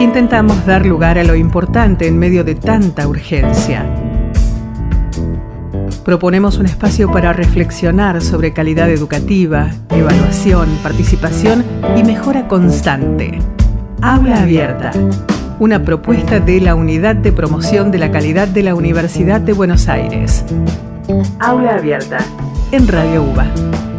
[0.00, 3.86] intentamos dar lugar a lo importante en medio de tanta urgencia.
[6.04, 11.64] Proponemos un espacio para reflexionar sobre calidad educativa, evaluación, participación
[11.96, 13.38] y mejora constante.
[14.00, 14.90] Aula Abierta,
[15.60, 19.88] una propuesta de la Unidad de Promoción de la Calidad de la Universidad de Buenos
[19.88, 20.44] Aires.
[21.38, 22.18] Aula Abierta,
[22.72, 23.91] en Radio UBA.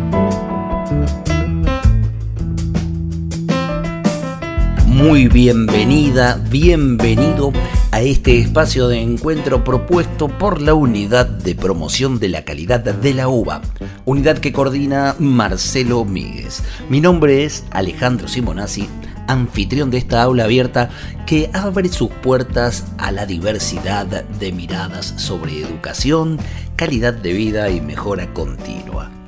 [4.93, 7.51] Muy bienvenida, bienvenido
[7.89, 13.13] a este espacio de encuentro propuesto por la Unidad de Promoción de la Calidad de
[13.15, 13.63] la UBA,
[14.05, 16.61] unidad que coordina Marcelo Míguez.
[16.89, 18.87] Mi nombre es Alejandro Simonazzi,
[19.27, 20.91] anfitrión de esta aula abierta
[21.25, 26.37] que abre sus puertas a la diversidad de miradas sobre educación,
[26.75, 29.22] calidad de vida y mejora continua.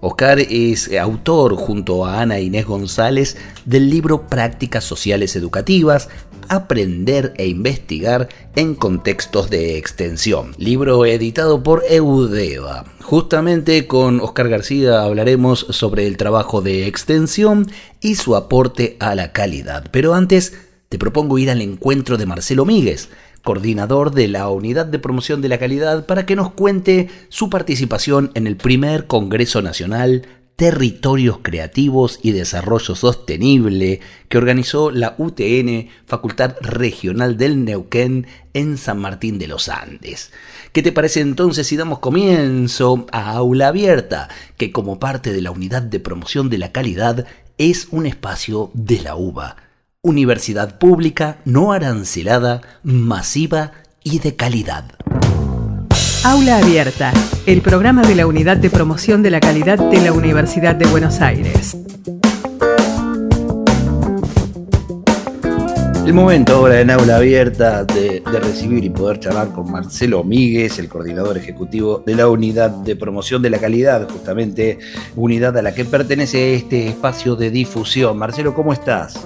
[0.05, 6.09] Oscar es autor, junto a Ana Inés González, del libro Prácticas Sociales Educativas,
[6.49, 12.83] Aprender e Investigar en Contextos de Extensión, libro editado por Eudeva.
[13.01, 17.71] Justamente con Oscar García hablaremos sobre el trabajo de extensión
[18.01, 19.85] y su aporte a la calidad.
[19.89, 20.53] Pero antes
[20.89, 23.07] te propongo ir al encuentro de Marcelo Míguez,
[23.43, 28.31] coordinador de la Unidad de Promoción de la Calidad, para que nos cuente su participación
[28.33, 36.55] en el primer Congreso Nacional Territorios Creativos y Desarrollo Sostenible que organizó la UTN, Facultad
[36.61, 40.31] Regional del Neuquén, en San Martín de los Andes.
[40.71, 45.49] ¿Qué te parece entonces si damos comienzo a Aula Abierta, que como parte de la
[45.49, 47.25] Unidad de Promoción de la Calidad
[47.57, 49.62] es un espacio de la UBA?
[50.05, 53.71] Universidad pública, no arancelada, masiva
[54.03, 54.83] y de calidad.
[56.25, 57.13] Aula Abierta,
[57.45, 61.21] el programa de la Unidad de Promoción de la Calidad de la Universidad de Buenos
[61.21, 61.77] Aires.
[66.05, 70.89] El momento ahora en aula abierta de, recibir y poder charlar con Marcelo Míguez, el
[70.89, 74.79] coordinador ejecutivo de la unidad de promoción de la calidad, justamente
[75.15, 78.17] unidad a la que pertenece este espacio de difusión.
[78.17, 79.25] Marcelo, ¿cómo estás?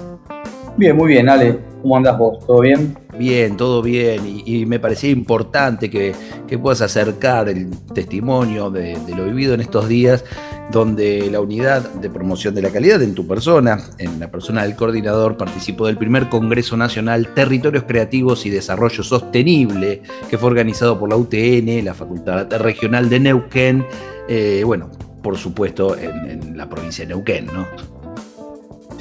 [0.78, 1.58] Bien, muy bien, Ale.
[1.82, 2.46] ¿Cómo andas vos?
[2.46, 2.96] ¿Todo bien?
[3.18, 4.20] Bien, todo bien.
[4.46, 6.14] Y, me parecía importante que,
[6.62, 10.24] puedas acercar el testimonio de, lo vivido en estos días,
[10.70, 14.76] donde la unidad de promoción de la calidad en tu persona, en la persona del
[14.76, 21.08] coordinador, participó del primer Congreso Nacional Territorios Creativos y Desarrollo Sostenible, que fue organizado por
[21.08, 23.84] la UTN, la Facultad Regional de Neuquén,
[24.28, 24.90] eh, bueno,
[25.24, 27.66] por supuesto en, en la provincia de Neuquén, ¿no?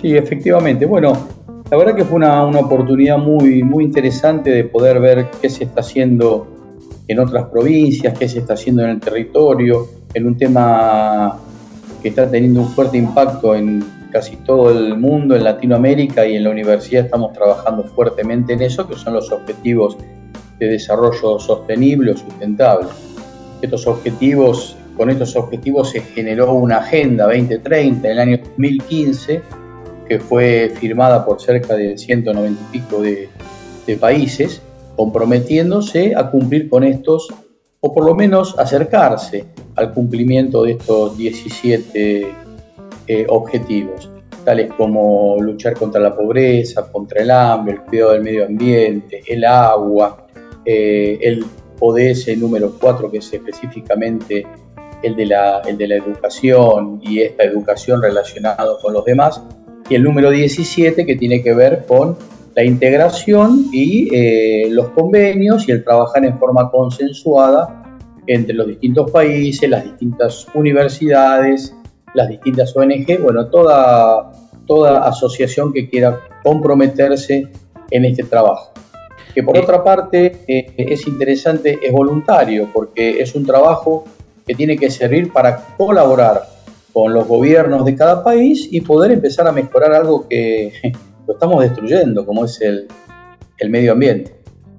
[0.02, 0.86] Sí, efectivamente.
[0.88, 1.37] Bueno,
[1.70, 5.82] la verdad que fue una, oportunidad muy, muy interesante de poder ver qué se está
[5.82, 6.48] haciendo
[7.08, 11.38] en otras provincias, qué se está haciendo en el territorio, en un tema
[12.02, 16.46] que está teniendo un fuerte impacto en casi todo el mundo, en Latinoamérica y en
[16.46, 19.98] la universidad estamos trabajando fuertemente en eso, que son los objetivos
[20.60, 22.88] de desarrollo sostenible o sustentable.
[23.62, 29.67] Estos objetivos, con estos objetivos se generó una agenda 2030 en el año 2015
[30.08, 33.30] que fue firmada por cerca de 190 y pico de,
[34.00, 34.62] países,
[34.98, 37.30] comprometiéndose a cumplir con estos,
[37.80, 39.46] o por lo menos acercarse
[39.76, 42.28] al cumplimiento de estos 17
[43.08, 44.10] eh, objetivos,
[44.44, 49.46] tales como luchar contra la pobreza, contra el hambre, el cuidado del medio ambiente, el
[49.46, 50.28] agua,
[50.66, 51.46] eh, el
[51.80, 54.46] ODS número 4, que es específicamente
[55.02, 59.42] el de, la, el de la educación y esta educación relacionada con los demás,
[59.90, 62.18] y el número 17 que tiene que ver con
[62.56, 67.84] la integración y eh, los convenios y el trabajar en forma consensuada
[68.26, 71.74] entre los distintos países, las distintas universidades,
[72.14, 74.32] las distintas ONG, bueno, toda,
[74.66, 77.48] toda asociación que quiera comprometerse
[77.92, 78.72] en este trabajo.
[79.34, 84.06] que por otra parte eh, es interesante, es voluntario, porque es un trabajo
[84.48, 86.57] que tiene que servir para colaborar
[86.94, 90.74] con los gobiernos de cada país y poder empezar a mejorar algo que
[91.28, 92.88] lo estamos destruyendo, como es el,
[93.58, 94.37] el medio ambiente.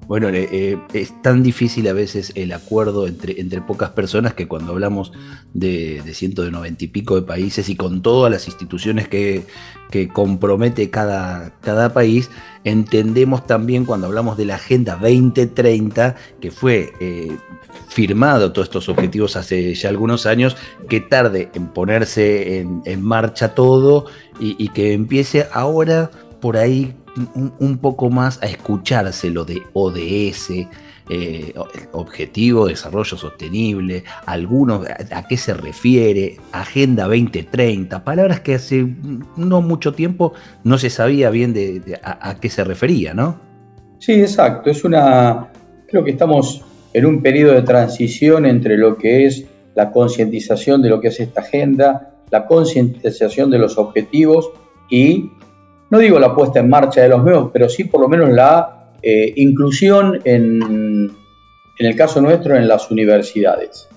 [0.09, 4.73] Bueno, eh, es tan difícil a veces el acuerdo entre, entre pocas personas que cuando
[4.73, 5.13] hablamos
[5.53, 9.45] de, de ciento de noventa y pico de países y con todas las instituciones que,
[10.15, 12.31] compromete cada, cada país,
[12.65, 17.37] entendemos también cuando hablamos de la Agenda 2030, que fue eh,
[17.89, 20.57] firmado todos estos objetivos hace ya algunos años,
[20.89, 24.07] que tarde en ponerse en, marcha todo
[24.41, 26.11] y que empiece ahora
[26.41, 26.95] por ahí
[27.59, 30.51] un, poco más a escucharse lo de ODS,
[31.11, 31.55] eh,
[31.93, 38.87] Objetivo de Desarrollo Sostenible, algunos, a, qué se refiere, Agenda 2030, palabras que hace
[39.37, 40.35] no mucho tiempo
[40.65, 41.55] no se sabía bien
[42.03, 43.41] a, qué se refería, ¿no?
[43.99, 45.51] Sí, exacto, es una,
[45.89, 46.63] creo que estamos
[46.93, 51.21] en un periodo de transición entre lo que es la concientización de lo que es
[51.21, 54.51] esta agenda, la concientización de los objetivos
[54.91, 55.31] y
[55.91, 58.93] no digo la puesta en marcha de los medios, pero sí por lo menos la
[59.03, 61.11] eh, inclusión en,
[61.79, 63.89] en el caso nuestro en las universidades.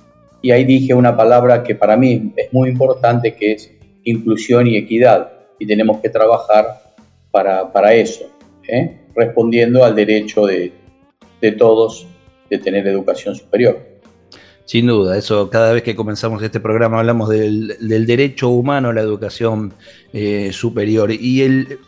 [0.41, 3.71] Y ahí dije una palabra que para mí es muy importante, que es
[4.03, 5.31] inclusión y equidad.
[5.59, 6.81] Y tenemos que trabajar
[7.29, 8.25] para, para eso,
[8.67, 8.97] ¿eh?
[9.15, 10.71] respondiendo al derecho de,
[11.41, 12.07] de todos
[12.49, 13.90] de tener educación superior.
[14.66, 19.02] Sin duda, eso cada vez que comenzamos este programa hablamos del, derecho humano a la
[19.02, 19.74] educación
[20.13, 21.12] eh, superior.
[21.12, 21.80] Y el,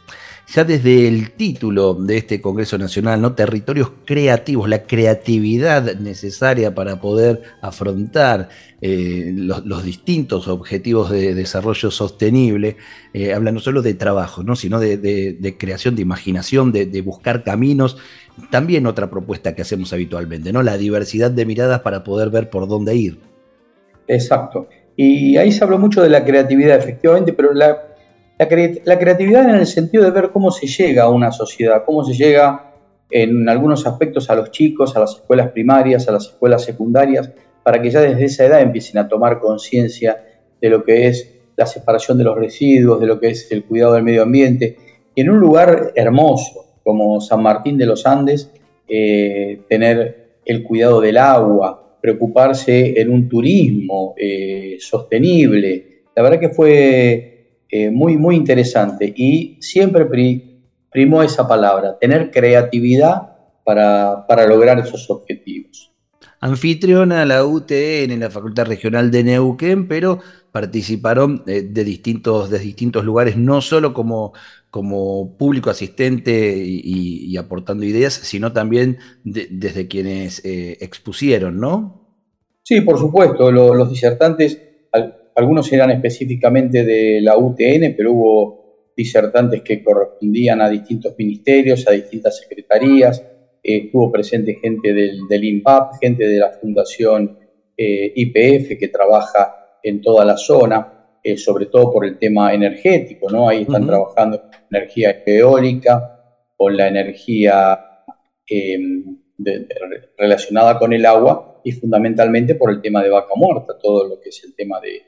[0.53, 3.33] ya desde el título de este Congreso Nacional, ¿no?
[3.33, 8.49] Territorios creativos, la creatividad necesaria para poder afrontar
[8.81, 12.77] eh, los, distintos objetivos de desarrollo sostenible,
[13.13, 14.55] eh, habla no solo de trabajo, ¿no?
[14.55, 17.97] sino de, creación, de imaginación, de, de buscar caminos
[18.49, 20.63] también otra propuesta que hacemos habitualmente, ¿no?
[20.63, 23.19] La diversidad de miradas para poder ver por dónde ir.
[24.07, 24.67] Exacto.
[24.95, 27.81] Y ahí se habló mucho de la creatividad, efectivamente, pero la,
[28.37, 32.13] la, creatividad en el sentido de ver cómo se llega a una sociedad, cómo se
[32.13, 32.73] llega
[33.09, 37.31] en algunos aspectos a los chicos, a las escuelas primarias, a las escuelas secundarias,
[37.63, 40.23] para que ya desde esa edad empiecen a tomar conciencia
[40.61, 43.93] de lo que es la separación de los residuos, de lo que es el cuidado
[43.93, 44.77] del medio ambiente,
[45.15, 48.51] en un lugar hermoso, como San Martín de los Andes,
[48.87, 56.03] eh, tener el cuidado del agua, preocuparse en un turismo eh, sostenible.
[56.15, 60.05] La verdad que fue eh, muy, muy interesante y siempre
[60.91, 63.33] primó esa palabra, tener creatividad
[63.63, 65.93] para, para lograr esos objetivos
[66.43, 70.19] anfitriona la UTN en la Facultad Regional de Neuquén, pero
[70.51, 74.33] participaron de, distintos, de distintos lugares, no solo como,
[74.73, 82.17] como público asistente y, aportando ideas, sino también desde quienes eh, expusieron, ¿no?
[82.63, 83.51] Sí, por supuesto.
[83.51, 84.59] los disertantes,
[85.35, 91.91] algunos eran específicamente de la UTN, pero hubo disertantes que correspondían a distintos ministerios, a
[91.91, 93.23] distintas secretarías.
[93.61, 97.37] Estuvo presente gente del, del INPAP, gente de la Fundación
[97.77, 101.02] eh, IPF que trabaja en toda la zona.
[101.25, 103.47] Eh, sobre todo por el tema energético, ¿no?
[103.47, 106.19] Ahí están trabajando con energía eólica,
[106.57, 107.79] con la energía
[108.45, 109.19] em,
[110.17, 114.29] relacionada con el agua y fundamentalmente por el tema de vaca muerta, todo lo que
[114.29, 115.01] es el tema de,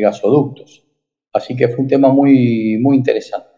[0.00, 0.82] gasoductos.
[1.30, 3.48] Así que fue un tema muy, muy interesante.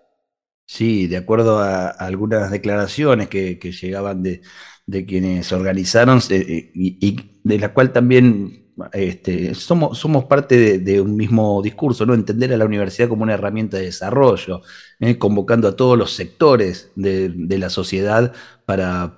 [0.67, 4.41] Sí, de acuerdo a, algunas declaraciones que, llegaban de,
[5.07, 8.62] quienes organizaron eh, y, de la cual también
[8.93, 12.15] este, somos, parte de, un mismo discurso, ¿no?
[12.15, 14.63] Entender a la universidad como una herramienta de desarrollo,
[15.01, 15.19] ¿eh?
[15.19, 18.33] convocando a todos los sectores de, la sociedad
[18.65, 19.13] para,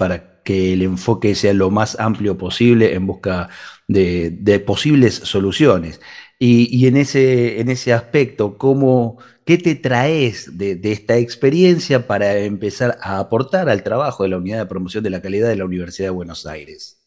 [0.44, 3.48] que el enfoque sea lo más amplio posible en busca
[3.88, 6.00] de, posibles soluciones.
[6.38, 13.18] Y, en, ese, aspecto, ¿cómo, ¿qué te traes de, de esta experiencia para empezar a
[13.20, 16.10] aportar al trabajo de la Unidad de Promoción de la Calidad de la Universidad de
[16.10, 17.03] Buenos Aires?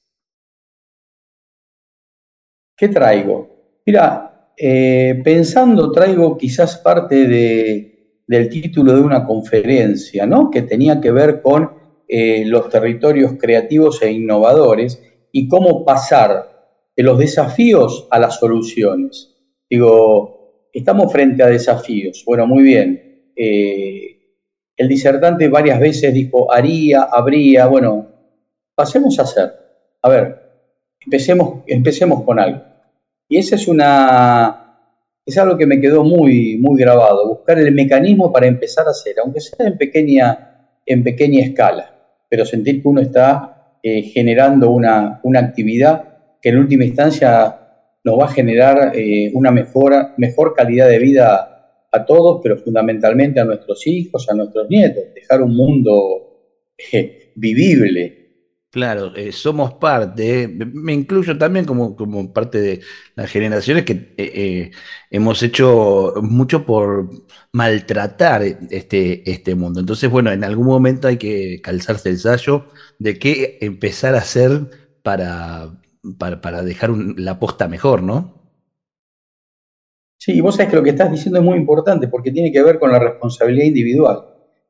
[2.78, 3.48] ¿Qué traigo?
[3.88, 7.26] Mira, eh, pensando, traigo quizás parte
[8.28, 10.52] del título de una conferencia, ¿no?
[10.52, 11.72] Que tenía que ver con
[12.08, 16.46] eh, los territorios creativos e innovadores y cómo pasar
[16.96, 19.36] de los desafíos a las soluciones.
[19.68, 22.24] Digo, estamos frente a desafíos.
[22.28, 23.32] Bueno, muy bien.
[23.36, 24.20] Eh,
[24.76, 27.66] el disertante varias veces dijo haría, habría.
[27.66, 28.08] Bueno,
[28.76, 29.52] pasemos a hacer.
[30.04, 30.42] A ver,
[31.00, 32.67] empecemos, empecemos con algo.
[33.30, 34.68] Y esa es una,
[35.26, 39.16] es algo que me quedó muy, muy grabado, buscar el mecanismo para empezar a hacer,
[39.22, 41.94] aunque sea en pequeña, en pequeña escala.
[42.30, 47.58] pero sentir que uno está eh, generando una, una, actividad que en última instancia
[48.04, 51.58] nos va a generar eh, una mejora, mejor calidad de vida
[51.92, 56.28] a todos, pero fundamentalmente a nuestros hijos, a nuestros nietos, dejar un mundo
[56.92, 58.27] eh, vivible,
[58.78, 62.82] Claro, eh, somos parte, me incluyo también como, como, parte de
[63.16, 64.72] las generaciones que eh, eh,
[65.10, 67.10] hemos hecho mucho por
[67.54, 69.80] maltratar este, este mundo.
[69.80, 72.68] Entonces, bueno, en algún momento hay que calzarse el sallo
[73.00, 74.70] de qué empezar a hacer
[75.02, 75.82] para,
[76.20, 78.62] para, dejar la posta mejor, ¿no?
[80.20, 82.78] Sí, vos sabés que lo que estás diciendo es muy importante porque tiene que ver
[82.78, 84.20] con la responsabilidad individual.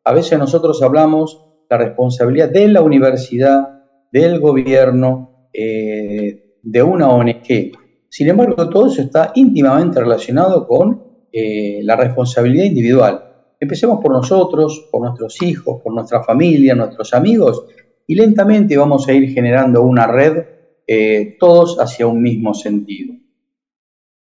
[0.06, 3.77] A veces nosotros hablamos la responsabilidad de la universidad,
[4.12, 7.72] del gobierno, eh, de una ONG.
[8.10, 13.24] Sin embargo, todo eso está íntimamente relacionado con eh, la responsabilidad individual.
[13.60, 17.66] Empecemos por nosotros, por nuestros hijos, por nuestra familia, nuestros amigos,
[18.06, 20.44] y lentamente vamos a ir generando una red
[20.88, 23.14] eh, todos hacia un mismo sentido.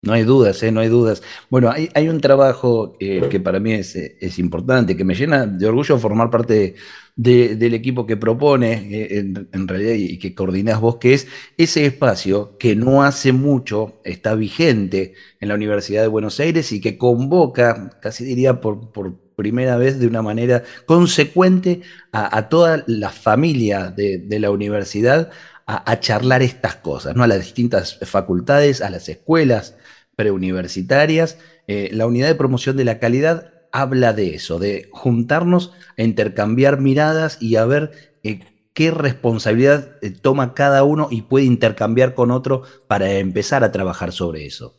[0.02, 0.72] No hay dudas, ¿eh?
[0.72, 1.22] no hay dudas.
[1.50, 5.66] Bueno, hay, hay un trabajo que para mí es, es, importante, que me llena de
[5.66, 6.74] orgullo formar parte
[7.16, 9.18] del equipo que propone, eh,
[9.52, 11.26] en, realidad, y que coordinás vos, que es
[11.58, 16.80] ese espacio que no hace mucho está vigente en la Universidad de Buenos Aires y
[16.80, 23.10] que convoca, casi diría por, por primera vez de una manera consecuente a, toda la
[23.10, 25.30] familia de, la universidad
[25.66, 27.22] a, charlar estas cosas, ¿no?
[27.22, 29.76] a las distintas facultades, a las escuelas
[30.20, 31.38] preuniversitarias.
[31.66, 36.78] Eh, la unidad de promoción de la calidad habla de eso, de juntarnos a intercambiar
[36.78, 38.40] miradas y a ver eh,
[38.74, 44.12] qué responsabilidad eh, toma cada uno y puede intercambiar con otro para empezar a trabajar
[44.12, 44.74] sobre eso.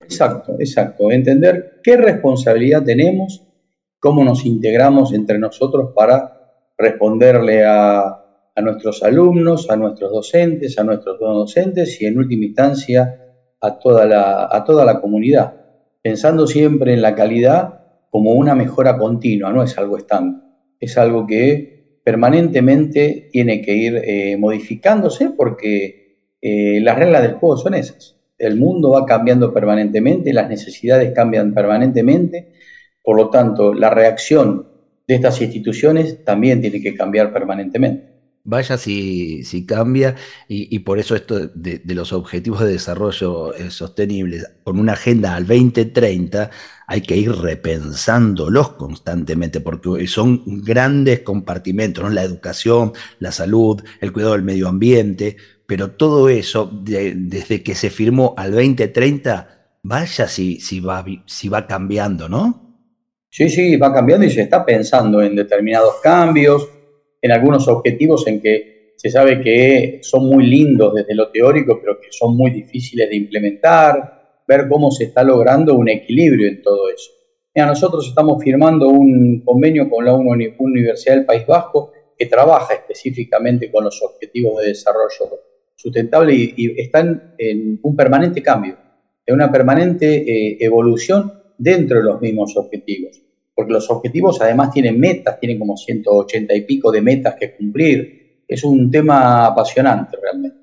[0.00, 1.12] Exacto, exacto.
[1.12, 3.42] Entender qué responsabilidad tenemos,
[3.98, 6.32] cómo nos integramos entre nosotros para
[6.78, 8.20] responderle a,
[8.62, 13.21] nuestros alumnos, a nuestros docentes, a nuestros no docentes y en última instancia
[13.62, 15.54] a toda la, a toda la comunidad,
[16.02, 20.42] pensando siempre en la calidad como una mejora continua, no es algo estándar,
[20.78, 27.56] es algo que permanentemente tiene que ir eh, modificándose porque eh, las reglas del juego
[27.56, 28.16] son esas.
[28.36, 32.48] El mundo va cambiando permanentemente, las necesidades cambian permanentemente,
[33.02, 34.66] por lo tanto, la reacción
[35.06, 38.11] de estas instituciones también tiene que cambiar permanentemente
[38.44, 40.16] vaya si, cambia
[40.48, 45.46] y, por eso esto de, los objetivos de desarrollo eh, sostenible con una agenda al
[45.46, 46.50] 2030
[46.88, 54.32] hay que ir repensándolos constantemente porque son grandes compartimentos, la educación, la salud, el cuidado
[54.32, 60.80] del medio ambiente, pero todo eso desde que se firmó al 2030, vaya si, si,
[60.80, 62.76] va, si va cambiando, ¿no?
[63.30, 66.68] Sí, sí, va cambiando y se está pensando en determinados cambios
[67.22, 72.00] en algunos objetivos en que se sabe que son muy lindos desde lo teórico, pero
[72.00, 76.90] que son muy difíciles de implementar, ver cómo se está logrando un equilibrio en todo
[76.90, 77.10] eso.
[77.54, 83.70] Mira, nosotros estamos firmando un convenio con la Universidad del País Vasco que trabaja específicamente
[83.70, 85.40] con los objetivos de desarrollo
[85.76, 88.76] sustentable y, están en un permanente cambio,
[89.24, 93.22] en una permanente eh, evolución dentro de los mismos objetivos
[93.54, 98.44] porque los objetivos además tienen metas, tienen como 180 y pico de metas que cumplir.
[98.48, 100.58] Es un tema apasionante realmente.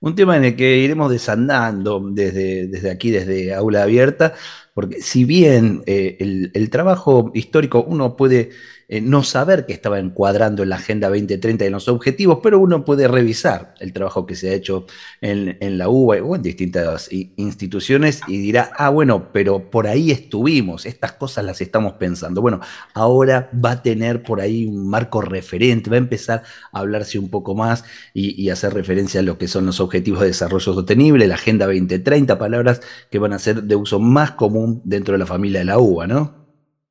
[0.00, 4.34] Un tema en el que iremos desandando desde, desde aquí, desde Aula Abierta,
[4.74, 8.50] porque si bien eh, el, el, trabajo histórico uno puede
[8.88, 12.84] eh, no saber que estaba encuadrando en la Agenda 2030 en los objetivos, pero uno
[12.84, 14.86] puede revisar el trabajo que se ha hecho
[15.20, 20.86] en, la UBA o en distintas instituciones y dirá, ah, bueno, pero por ahí estuvimos,
[20.86, 22.40] estas cosas las estamos pensando.
[22.42, 22.60] Bueno,
[22.92, 27.30] ahora va a tener por ahí un marco referente, va a empezar a hablarse un
[27.30, 31.26] poco más y, y hacer referencia a lo que son los objetivos de desarrollo sostenible,
[31.26, 35.26] la Agenda 2030, palabras que van a ser de uso más común dentro de la
[35.26, 36.43] familia de la UBA, ¿no?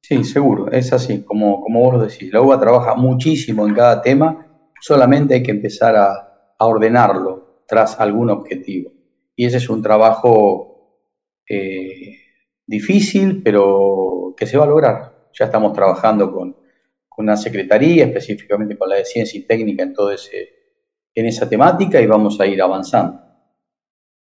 [0.06, 2.34] Sí, seguro, es así, como, como vos lo decís.
[2.34, 4.46] La UBA trabaja muchísimo en cada tema,
[4.82, 6.30] solamente hay que empezar a,
[6.60, 8.90] ordenarlo tras algún objetivo.
[9.36, 11.10] Y ese es un trabajo
[11.50, 12.16] eh,
[12.66, 15.28] difícil, pero que se va a lograr.
[15.34, 16.54] Ya estamos trabajando con,
[17.10, 20.50] con, una secretaría, específicamente con la de Ciencia y Técnica en, todo ese,
[21.14, 23.23] en esa temática y vamos a ir avanzando.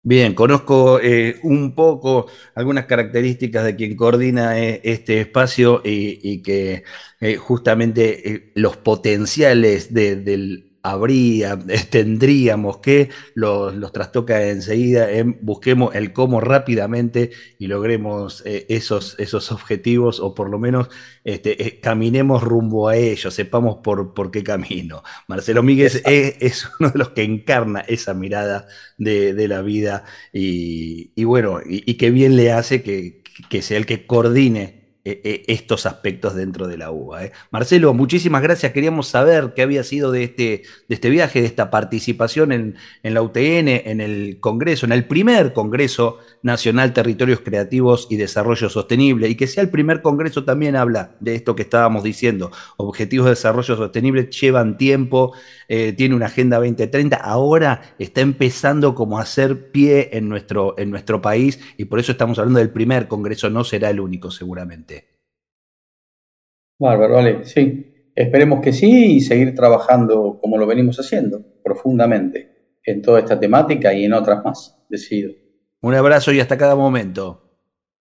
[0.05, 6.83] Bien, conozco eh, un poco algunas características de quien coordina eh, este espacio y, que
[7.21, 10.15] eh, justamente los potenciales de,
[10.83, 11.57] habría,
[11.89, 19.15] tendríamos que, los, los trastoca enseguida, en, busquemos el cómo rápidamente y logremos eh, esos,
[19.17, 20.89] esos objetivos o por lo menos
[21.23, 25.03] este, eh, caminemos rumbo a ellos, sepamos por, por qué camino.
[25.27, 31.59] Marcelo Míguez es, uno de los que encarna esa mirada de, la vida y, bueno,
[31.65, 36.67] y, y, qué bien le hace que, que sea el que coordine estos aspectos dentro
[36.67, 37.25] de la UBA.
[37.25, 37.31] ¿eh?
[37.51, 38.71] Marcelo, muchísimas gracias.
[38.71, 43.13] Queríamos saber qué había sido de este, de este viaje, de esta participación en, en,
[43.13, 49.27] la UTN, en el Congreso, en el primer Congreso Nacional Territorios Creativos y Desarrollo Sostenible,
[49.27, 52.51] y que sea el primer Congreso también habla de esto que estábamos diciendo.
[52.77, 55.33] Objetivos de Desarrollo Sostenible llevan tiempo,
[55.67, 60.91] eh, tiene una Agenda 2030, ahora está empezando como a hacer pie en nuestro, en
[60.91, 64.92] nuestro país, y por eso estamos hablando del primer Congreso, no será el único seguramente.
[66.83, 68.11] Bárbaro, vale, sí.
[68.13, 73.93] Esperemos que sí y seguir trabajando como lo venimos haciendo, profundamente, en toda esta temática
[73.93, 75.31] y en otras más, decido.
[75.81, 77.41] Un abrazo y hasta cada momento.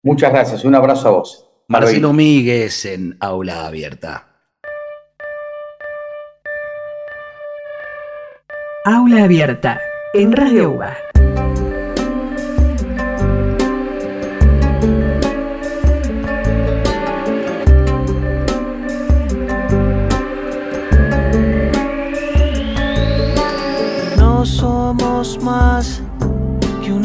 [0.02, 1.48] Muchas gracias, un abrazo a vos.
[1.68, 4.28] Marcelo Míguez en Aula Abierta.
[8.84, 9.80] Aula Abierta,
[10.14, 11.13] en Radio UBA.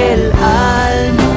[0.00, 1.32] el alma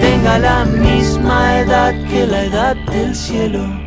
[0.00, 3.81] tenga la misma edad que la edad del cielo.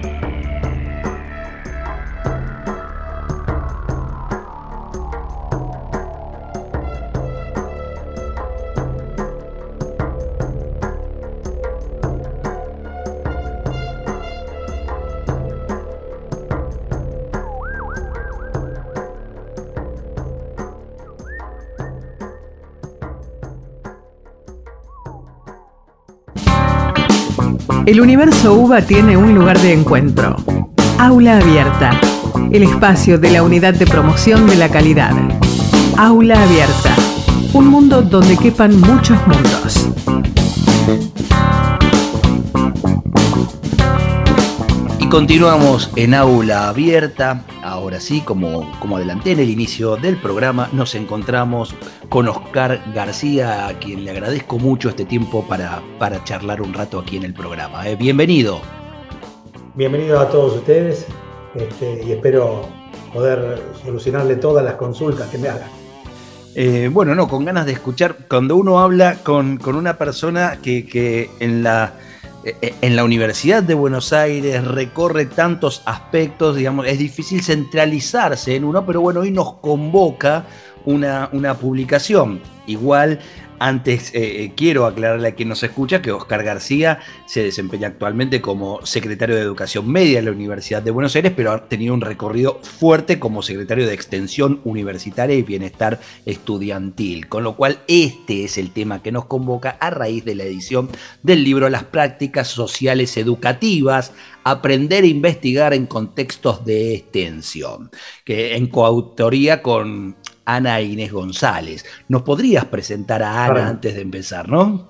[27.85, 30.35] El universo UBA tiene un lugar de encuentro.
[30.97, 31.91] Aula Abierta,
[32.51, 35.13] el espacio de la Unidad de Promoción de la Calidad.
[35.95, 36.95] Aula Abierta,
[37.53, 39.84] Un mundo donde quepan muchos mundos.
[45.05, 47.45] Y continuamos en aula abierta.
[47.61, 51.75] Ahora sí, como, como adelanté en el inicio del programa, nos encontramos
[52.09, 56.97] con Oscar García, a quien le agradezco mucho este tiempo para, para charlar un rato
[56.97, 57.87] aquí en el programa.
[57.87, 57.95] ¿eh?
[57.95, 58.61] Bienvenido.
[59.75, 61.05] Bienvenido a todos ustedes
[61.53, 62.63] este, y espero
[63.13, 65.69] poder solucionarle todas las consultas que me hagan.
[66.55, 71.61] Eh, bueno, no, con ganas de escuchar, cuando uno habla con, una persona que, en,
[71.61, 71.93] la,
[72.45, 78.85] en la Universidad de Buenos Aires recorre tantos aspectos, digamos, es difícil centralizarse en uno,
[78.85, 80.45] pero bueno, hoy nos convoca
[80.85, 82.41] una, una publicación.
[82.67, 83.19] Igual
[83.59, 88.41] antes, eh, eh, quiero aclararle a quien nos escucha que Oscar García se desempeña actualmente
[88.41, 92.01] como secretario de Educación Media en la Universidad de Buenos Aires, pero ha tenido un
[92.01, 97.27] recorrido fuerte como secretario de Extensión Universitaria y Bienestar Estudiantil.
[97.27, 100.89] Con lo cual, este es el tema que nos convoca a raíz de la edición
[101.23, 104.13] del libro Las prácticas sociales educativas,
[104.43, 107.89] aprender e investigar en contextos de extensión,
[108.23, 110.15] que en coautoría con
[110.45, 111.85] Ana Inés González.
[112.07, 114.87] ¿Nos podrías presentar a Ana antes de empezar, no?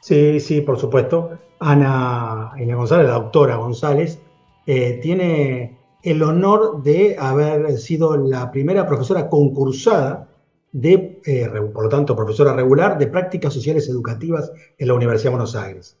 [0.00, 1.38] Sí, sí, por supuesto.
[1.60, 4.18] Ana Inés González, la doctora González,
[4.66, 10.28] eh, tiene el honor de haber sido la primera profesora concursada
[10.72, 15.36] de, eh, por lo tanto, profesora regular de prácticas sociales educativas en la Universidad de
[15.36, 15.96] Buenos Aires.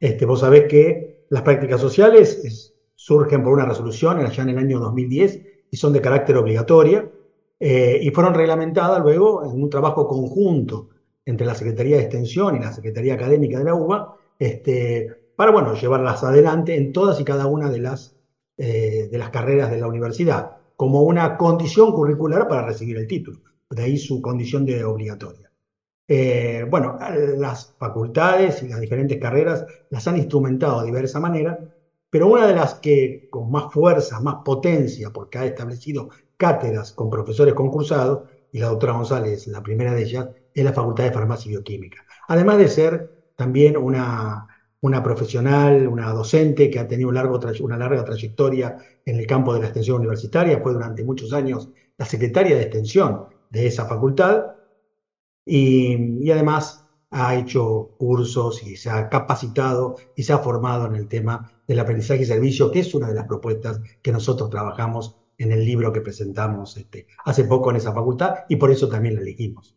[0.00, 4.80] Este, vos sabés que las prácticas sociales surgen por una resolución allá en el año
[4.80, 7.08] 2010 y son de carácter obligatoria.
[7.58, 10.88] Eh, y fueron reglamentadas luego en un trabajo conjunto
[11.24, 15.74] entre la Secretaría de Extensión y la Secretaría Académica de la UBA, este, para bueno,
[15.74, 18.14] llevarlas adelante en todas y cada una de las,
[18.58, 23.40] eh, de las carreras de la universidad, como una condición curricular para recibir el título,
[23.70, 25.50] de ahí su condición de obligatoria.
[26.08, 26.96] Eh, bueno,
[27.38, 31.58] las facultades y las diferentes carreras las han instrumentado de diversa manera,
[32.08, 37.10] pero una de las que con más fuerza, más potencia, porque ha establecido cátedras con
[37.10, 41.50] profesores concursados, y la doctora González, la primera de ellas, es la Facultad de Farmacia
[41.50, 42.04] y Bioquímica.
[42.28, 44.46] Además de ser también una,
[44.80, 49.66] una profesional, una docente que ha tenido una larga trayectoria en el campo de la
[49.66, 51.68] extensión universitaria, fue durante muchos años
[51.98, 54.44] la secretaria de extensión de esa facultad,
[55.44, 60.96] y, y además ha hecho cursos y se ha capacitado y se ha formado en
[60.96, 65.14] el tema del aprendizaje y servicio, que es una de las propuestas que nosotros trabajamos
[65.38, 69.16] en el libro que presentamos este, hace poco en esa facultad y por eso también
[69.16, 69.76] la elegimos.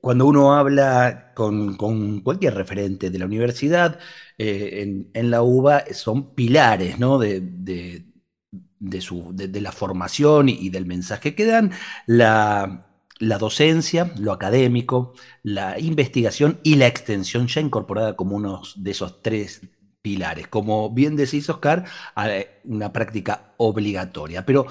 [0.00, 1.76] Cuando uno habla con,
[2.22, 4.00] cualquier referente de la universidad,
[4.36, 7.18] eh, en, la UBA son pilares ¿no?
[7.18, 11.70] de, de, su, de, la formación y, del mensaje que dan,
[12.06, 12.88] la,
[13.20, 15.14] la docencia, lo académico,
[15.44, 19.62] la investigación y la extensión ya incorporada como uno de esos tres
[20.06, 20.46] pilares.
[20.46, 21.84] Como bien decís, Oscar,
[22.62, 24.46] una práctica obligatoria.
[24.46, 24.66] Pero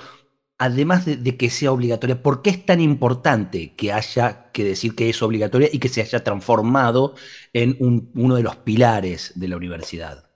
[0.58, 5.10] además de, que sea obligatoria, ¿por qué es tan importante que haya que decir que
[5.10, 7.16] es obligatoria y que se haya transformado
[7.52, 7.76] en
[8.14, 10.32] uno de los pilares de la universidad?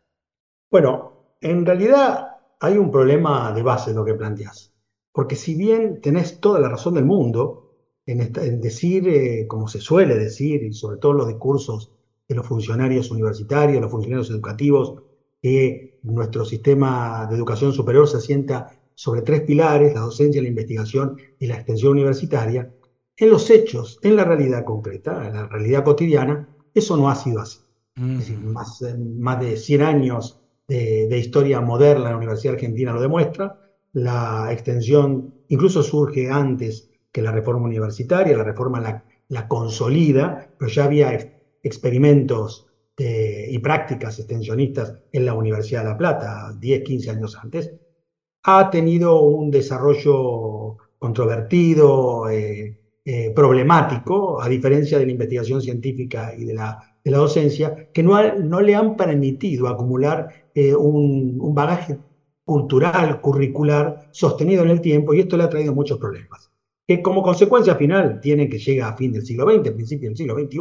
[0.70, 4.74] Bueno, en realidad hay un problema de base en lo que planteas.
[5.14, 7.72] Porque si bien tenés toda la razón del mundo
[8.06, 11.94] en, decir, eh, como se suele decir, y sobre todo los discursos
[12.30, 15.02] de los funcionarios universitarios, los funcionarios educativos,
[15.42, 21.18] que nuestro sistema de educación superior se asienta sobre tres pilares, la docencia, la investigación
[21.40, 22.72] y la extensión universitaria,
[23.18, 27.42] en los hechos, en la realidad concreta, en la realidad cotidiana, eso no ha sido
[27.42, 27.60] así.
[27.96, 28.82] Es decir, más,
[29.18, 33.60] más, de 100 años de, historia moderna en la Universidad Argentina lo demuestra,
[33.92, 40.72] la extensión incluso surge antes que la reforma universitaria, la reforma la, la consolida, pero
[40.72, 41.12] ya había
[41.64, 42.66] experimentos
[43.02, 47.72] y prácticas extensionistas en la Universidad de La Plata, 10, 15 años antes,
[48.44, 56.46] ha tenido un desarrollo controvertido, eh, eh, problemático, a diferencia de la investigación científica y
[56.46, 61.56] de la, de la docencia, que no, no, le han permitido acumular eh, un, un
[61.56, 61.98] bagaje
[62.44, 66.52] cultural, curricular, sostenido en el tiempo, y esto le ha traído muchos problemas
[66.90, 70.34] que como consecuencia final tiene que llegar a fin del siglo XX, principio del siglo
[70.34, 70.58] XXI,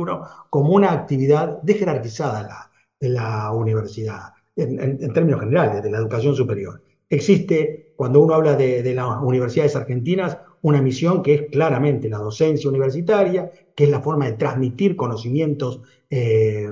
[0.51, 6.83] como una actividad desjerarquizada de la, universidad, en, términos generales, de la educación superior.
[7.09, 12.69] Existe, cuando uno habla de, las universidades argentinas, una misión que es claramente la docencia
[12.69, 16.71] universitaria, que es la forma de transmitir conocimientos eh,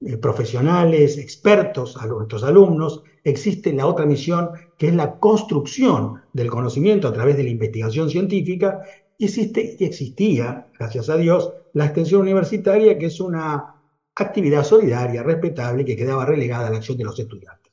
[0.00, 3.04] eh, profesionales, expertos a nuestros alumnos.
[3.26, 8.08] Existe la otra misión, que es la construcción del conocimiento a través de la investigación
[8.08, 8.82] científica,
[9.18, 13.74] existe y existía, gracias a Dios, la extensión universitaria, que es una
[14.14, 17.72] actividad solidaria, respetable, que quedaba relegada a la acción de los estudiantes.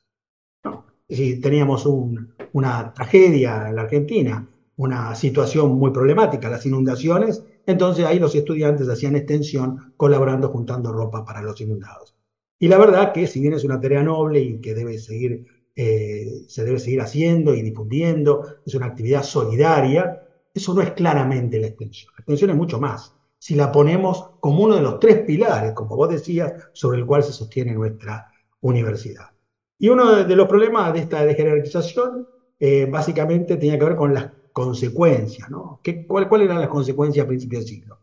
[1.07, 8.17] Si teníamos una tragedia en la Argentina, una situación muy problemática, las inundaciones, entonces ahí
[8.17, 12.15] los estudiantes hacían extensión colaborando juntando ropa para los inundados.
[12.63, 15.45] Y la verdad que si bien es una tarea noble y que debe seguir,
[15.75, 20.23] eh, se debe seguir haciendo y difundiendo, es una actividad solidaria,
[20.53, 22.13] eso no es claramente la extensión.
[22.15, 23.17] La extensión es mucho más.
[23.37, 27.23] Si la ponemos como uno de los tres pilares, como vos decías, sobre el cual
[27.23, 29.31] se sostiene nuestra universidad.
[29.77, 32.29] Y uno de los problemas de esta jerarquización
[32.61, 35.49] eh, básicamente tenía que ver con las consecuencias.
[35.49, 35.81] ¿no?
[35.83, 37.99] ¿Qué, cuál, ¿Cuáles eran las consecuencias a principios del siglo?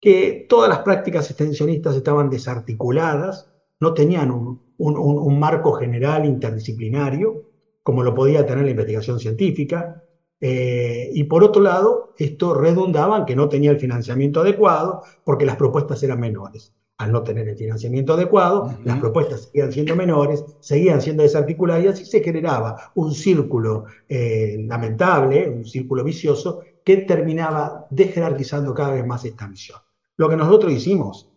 [0.00, 3.50] Que todas las prácticas extensionistas estaban desarticuladas,
[3.84, 7.42] no tenían un, un, marco general interdisciplinario,
[7.82, 10.02] como lo podía tener la investigación científica,
[10.40, 15.44] eh, y por otro lado, esto redundaba en que no tenía el financiamiento adecuado porque
[15.44, 20.44] las propuestas eran menores al no tener el financiamiento adecuado, las propuestas seguían siendo menores,
[20.60, 26.98] seguían siendo desarticuladas y así se generaba un círculo eh, lamentable, un círculo vicioso que
[26.98, 29.78] terminaba dejerarquizando cada vez más esta misión.
[30.16, 31.33] Lo que nosotros hicimos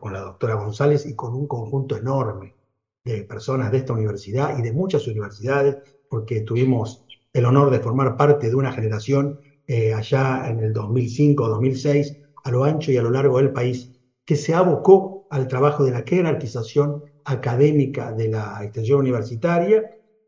[0.00, 2.56] con la doctora González y con un conjunto enorme
[3.04, 5.76] de personas de esta universidad y de muchas universidades,
[6.08, 12.16] porque tuvimos el honor de formar parte de una generación eh, allá en el 2005-2006,
[12.44, 13.92] a lo ancho y a lo largo del país,
[14.24, 19.82] que se abocó al trabajo de la jerarquización académica de la extensión universitaria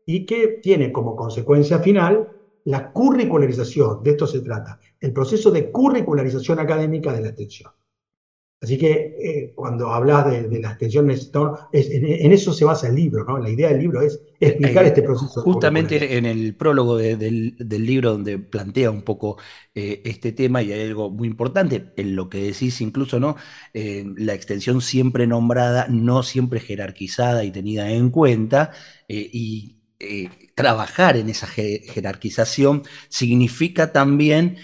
[0.05, 2.27] y que tiene como consecuencia final
[2.63, 7.71] la curricularización, de esto se trata, el proceso de curricularización académica de la extensión.
[8.61, 11.31] Así que eh, cuando hablas de, las tensiones,
[11.73, 13.39] en, eso se basa el libro, ¿no?
[13.39, 15.41] La idea del libro es explicar eh, este proceso.
[15.41, 19.37] Justamente en el prólogo del, libro donde plantea un poco
[19.73, 23.35] eh, este tema y hay algo muy importante, en lo que decís incluso, ¿no?
[23.73, 28.71] la extensión siempre nombrada, no siempre jerarquizada y tenida en cuenta,
[29.07, 29.77] y
[30.53, 34.57] trabajar en esa jerarquización significa también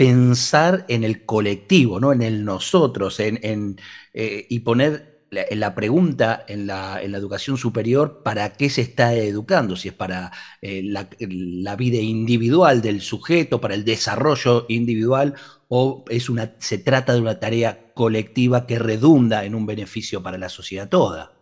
[0.00, 2.10] pensar en el colectivo, ¿no?
[2.14, 3.76] en el nosotros, en,
[4.14, 9.76] eh, y poner la, pregunta en la, educación superior, ¿para qué se está educando?
[9.76, 10.32] Si es para
[10.62, 15.34] eh, la, vida individual del sujeto, para el desarrollo individual,
[15.68, 20.38] o es una, se trata de una tarea colectiva que redunda en un beneficio para
[20.38, 21.32] la sociedad toda.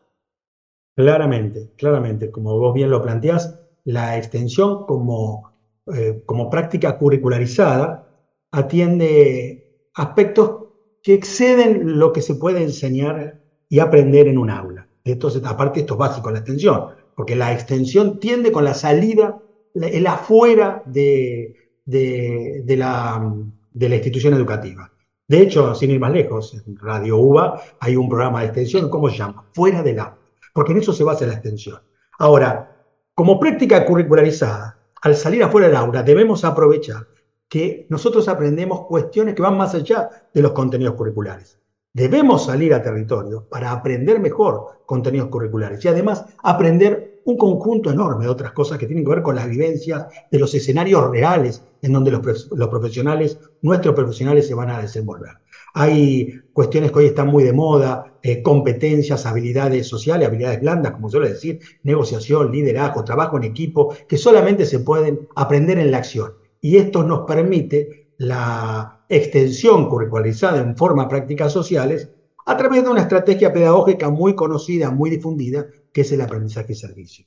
[0.97, 5.53] Claramente, claramente, como vos bien lo planteás, la extensión como,
[5.95, 8.07] eh, como práctica curricularizada
[8.51, 10.69] atiende aspectos
[11.03, 14.89] que exceden lo que se puede enseñar y aprender en un aula.
[15.05, 19.39] Entonces, aparte esto es básico, la extensión, porque la extensión tiende con la salida,
[19.75, 23.35] el afuera de, de, la,
[23.73, 24.91] de la institución educativa.
[25.27, 29.11] De hecho, sin ir más lejos, en Radio UBA hay un programa de extensión, ¿cómo
[29.11, 29.45] se llama?
[29.53, 30.19] Fuera del aula,
[30.55, 31.81] porque en eso se basa la extensión.
[32.19, 32.77] Ahora,
[33.15, 37.07] como práctica curricularizada, al salir afuera del aula debemos aprovechar
[37.49, 41.59] que nosotros aprendemos cuestiones que van más allá de los contenidos curriculares.
[41.95, 48.25] Debemos salir a territorio para aprender mejor contenidos curriculares y además aprender un conjunto enorme
[48.25, 51.93] de otras cosas que tienen que ver con las vivencias de los escenarios reales en
[51.93, 52.21] donde los,
[52.69, 55.33] profesionales, nuestros profesionales se van a desenvolver.
[55.75, 61.11] Hay cuestiones que hoy están muy de moda, eh, competencias, habilidades sociales, habilidades blandas, como
[61.11, 66.33] suele decir, negociación, liderazgo, trabajo en equipo, que solamente se pueden aprender en la acción
[66.61, 72.11] y esto nos permite la extensión curricularizada en forma prácticas sociales
[72.47, 76.77] a través de una estrategia pedagógica muy conocida, muy difundida, que es el aprendizaje y
[76.77, 77.27] servicio.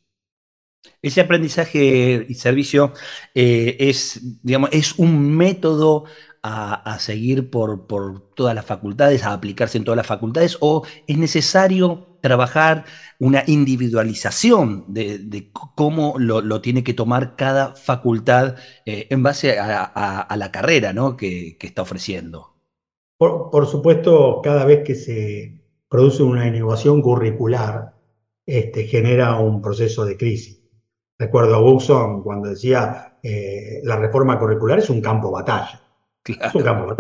[1.02, 2.92] Ese aprendizaje y servicio
[3.36, 6.06] eh, es, digamos, es un método
[6.44, 11.18] a, seguir por, por, todas las facultades, a aplicarse en todas las facultades, o es
[11.18, 12.86] necesario trabajar
[13.20, 18.56] una individualización de, cómo lo, tiene que tomar cada facultad
[18.86, 21.18] eh, en base a, la carrera ¿no?
[21.18, 22.56] que, está ofreciendo?
[23.18, 27.94] Por, supuesto, cada vez que se produce una innovación curricular,
[28.46, 30.60] este, genera un proceso de crisis.
[31.20, 35.82] Recuerdo a Buxon cuando decía eh, la reforma curricular es un campo de batalla
[36.26, 36.96] es un campo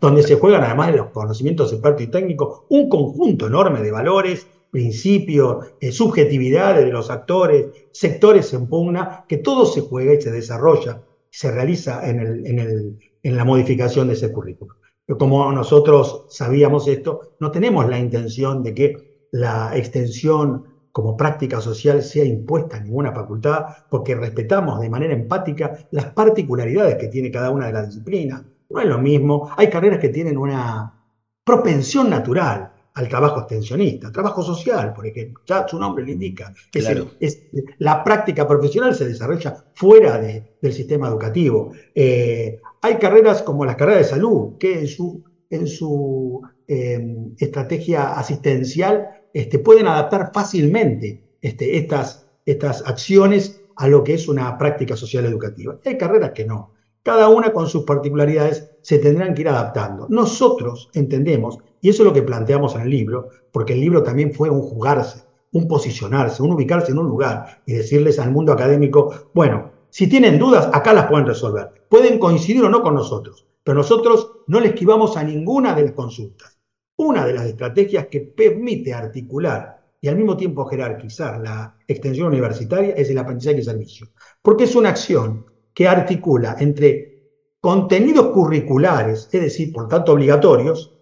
[0.00, 4.46] donde se juegan además de los conocimientos expertos y técnicos un conjunto enorme de valores,
[4.72, 10.32] principios, eh, subjetividades de los actores, sectores en pugna, que todo se juega y se
[10.32, 14.76] desarrolla, se realiza en, la modificación de ese currículo.
[15.04, 21.60] Pero como nosotros sabíamos esto, no tenemos la intención de que la extensión como práctica
[21.60, 27.30] social sea impuesta en ninguna facultad, porque respetamos de manera empática las particularidades que tiene
[27.30, 28.42] cada una de las disciplinas.
[28.70, 30.94] No es lo mismo, hay carreras que tienen una
[31.44, 36.52] propensión natural al trabajo extensionista, trabajo social, por ejemplo, ya su nombre lo indica.
[36.74, 37.42] Es,
[37.78, 41.72] la práctica profesional se desarrolla fuera del sistema educativo.
[41.94, 48.14] Eh, hay carreras como las carreras de salud, que en su, en su em, estrategia
[48.14, 54.96] asistencial este, pueden adaptar fácilmente este, estas, estas acciones a lo que es una práctica
[54.96, 55.78] social educativa.
[55.84, 56.72] Hay carreras que no.
[57.02, 60.06] Cada una con sus particularidades se tendrán que ir adaptando.
[60.08, 64.32] Nosotros entendemos, y eso es lo que planteamos en el libro, porque el libro también
[64.32, 69.30] fue un jugarse, un posicionarse, un ubicarse en un lugar y decirles al mundo académico,
[69.34, 71.70] bueno, si tienen dudas, acá las pueden resolver.
[71.90, 75.92] Pueden coincidir o no con nosotros, pero nosotros no le esquivamos a ninguna de las
[75.92, 76.56] consultas.
[76.96, 82.94] Una de las estrategias que permite articular y al mismo tiempo jerarquizar la extensión universitaria
[82.94, 84.06] es el aprendizaje y servicio,
[84.40, 87.12] porque es una acción que articula entre
[87.60, 90.92] contenidos curriculares, es decir, por tanto obligatorios,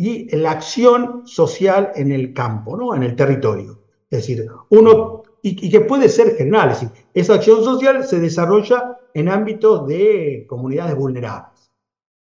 [0.00, 2.94] y la acción social en el campo, ¿no?
[2.94, 3.82] en el territorio.
[4.08, 8.96] Es decir, uno, y, que puede ser general, es decir, esa acción social se desarrolla
[9.12, 11.72] en ámbitos de comunidades vulnerables.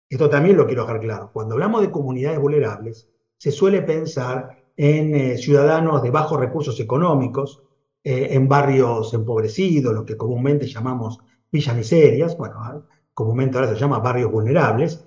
[0.06, 1.30] Esto también lo quiero dejar claro.
[1.32, 3.08] Cuando hablamos de comunidades vulnerables,
[3.38, 7.62] se suele pensar en eh, ciudadanos de bajos recursos económicos,
[8.04, 12.82] eh, en barrios empobrecidos, lo que comúnmente llamamos villas miserias, bueno, ah,
[13.14, 15.04] comúnmente ahora se llama barrios vulnerables.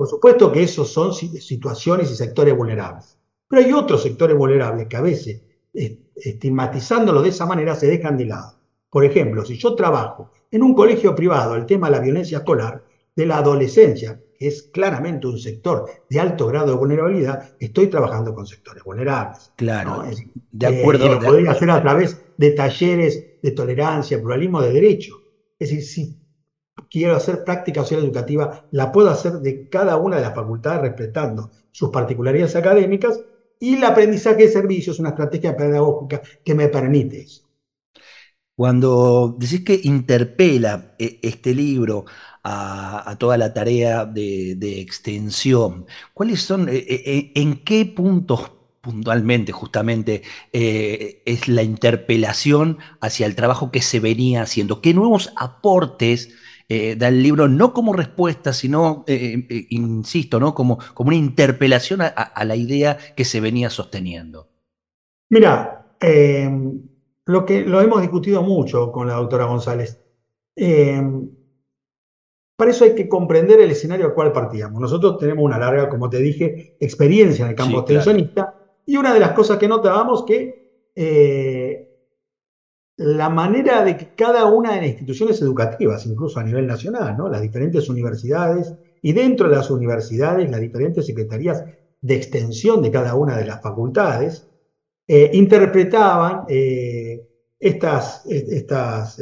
[0.00, 3.18] Por supuesto que esos son situaciones y sectores vulnerables.
[3.46, 5.42] Pero hay otros sectores vulnerables que a veces,
[6.16, 8.54] estigmatizándolo de esa manera, se dejan de lado.
[8.88, 12.82] Por ejemplo, si yo trabajo en un colegio privado, el tema de la violencia escolar,
[13.14, 18.34] de la adolescencia, que es claramente un sector de alto grado de vulnerabilidad, estoy trabajando
[18.34, 19.52] con sectores vulnerables.
[19.56, 20.02] Claro,
[20.50, 21.04] de acuerdo.
[21.04, 25.20] Eh, lo podría hacer a través de talleres de tolerancia, pluralismo de derecho.
[25.58, 26.19] Es decir, si
[26.88, 31.50] quiero hacer práctica social educativa, la puedo hacer de cada una de las facultades respetando
[31.72, 33.20] sus particularidades académicas
[33.58, 37.50] y el aprendizaje de servicios una estrategia pedagógica que me permite eso.
[38.60, 42.04] Cuando decís que interpela eh, este libro
[42.44, 50.22] a, toda la tarea de, extensión, ¿cuáles son, eh, eh, en qué puntos puntualmente, justamente,
[50.52, 54.80] es la interpelación hacia el trabajo que se venía haciendo.
[54.80, 56.30] ¿Qué nuevos aportes
[56.70, 60.54] eh, da el libro, no como respuesta, sino, eh, insisto, ¿no?
[60.54, 64.48] como, como una interpelación a, la idea que se venía sosteniendo?
[65.28, 65.96] Mira,
[67.26, 70.00] lo que lo hemos discutido mucho con la doctora González.
[72.56, 74.80] Para eso hay que comprender el escenario al cual partíamos.
[74.80, 78.54] Nosotros tenemos una larga, como te dije, experiencia en el campo extensionista
[78.84, 81.59] y una de las cosas que notábamos que eh,
[83.00, 87.40] la manera de que cada una de las instituciones educativas, incluso a nivel nacional, las
[87.40, 91.64] diferentes universidades y dentro de las universidades, las diferentes secretarías
[92.02, 94.46] de extensión de cada una de las facultades,
[95.08, 97.26] eh, interpretaban eh,
[97.58, 99.18] estas, estas,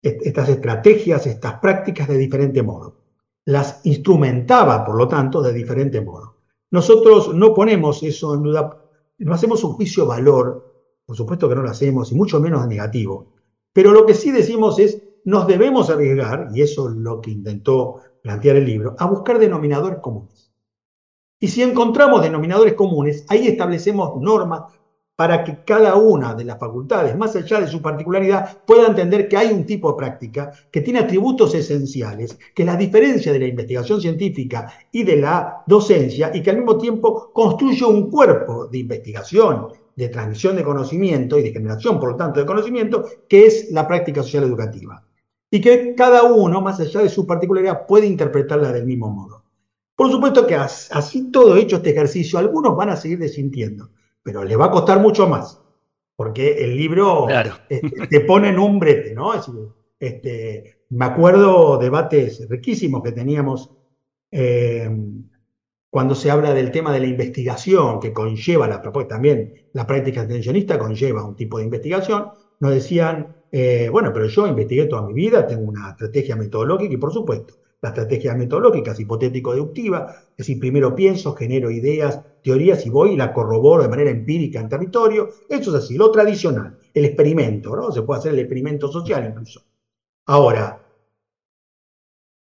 [0.00, 2.96] estas estrategias, estas prácticas de diferente modo.
[3.44, 6.36] Las instrumentaba, por lo tanto, de diferente modo.
[6.70, 8.78] Nosotros no ponemos eso en duda,
[9.18, 10.71] no hacemos un juicio valor,
[11.12, 13.26] por supuesto que no lo hacemos, y mucho menos negativo,
[13.74, 17.96] pero lo que sí decimos es, nos debemos arriesgar, y eso es lo que intentó
[18.22, 20.50] plantear el libro, a buscar denominadores comunes.
[21.38, 24.62] Y si encontramos denominadores comunes, ahí establecemos normas
[25.14, 29.36] para que cada una de las facultades, más allá de su particularidad, pueda entender que
[29.36, 34.00] hay un tipo de práctica que tiene atributos esenciales, que la diferencia de la investigación
[34.00, 39.68] científica y de la docencia, y que al mismo tiempo construye un cuerpo de investigación,
[40.02, 43.86] de transmisión de conocimiento y de generación, por lo tanto, de conocimiento, que es la
[43.86, 45.04] práctica social educativa.
[45.50, 49.44] Y que cada uno, más allá de su particularidad, puede interpretarla del mismo modo.
[49.94, 53.90] Por supuesto que así todo hecho este ejercicio, algunos van a seguir desintiendo
[54.22, 55.60] pero le va a costar mucho más,
[56.16, 57.26] porque el libro
[57.68, 59.32] este, te pone en un brete, ¿no?
[59.98, 63.70] este, me acuerdo debates riquísimos que teníamos
[64.30, 64.88] eh,
[65.92, 70.22] cuando se habla del tema de la investigación que conlleva la propuesta, también la práctica
[70.22, 72.28] extensionista conlleva un tipo de investigación,
[72.60, 76.96] nos decían, eh, bueno, pero yo investigué toda mi vida, tengo una estrategia metodológica y
[76.96, 82.88] por supuesto, la estrategia metodológica es hipotético-deductiva, es decir, primero pienso, genero ideas, teorías y
[82.88, 85.28] voy y la corroboro de manera empírica en territorio.
[85.46, 85.98] Eso es así.
[85.98, 87.92] Lo tradicional, el experimento, ¿no?
[87.92, 89.60] Se puede hacer el experimento social incluso.
[90.24, 90.82] Ahora,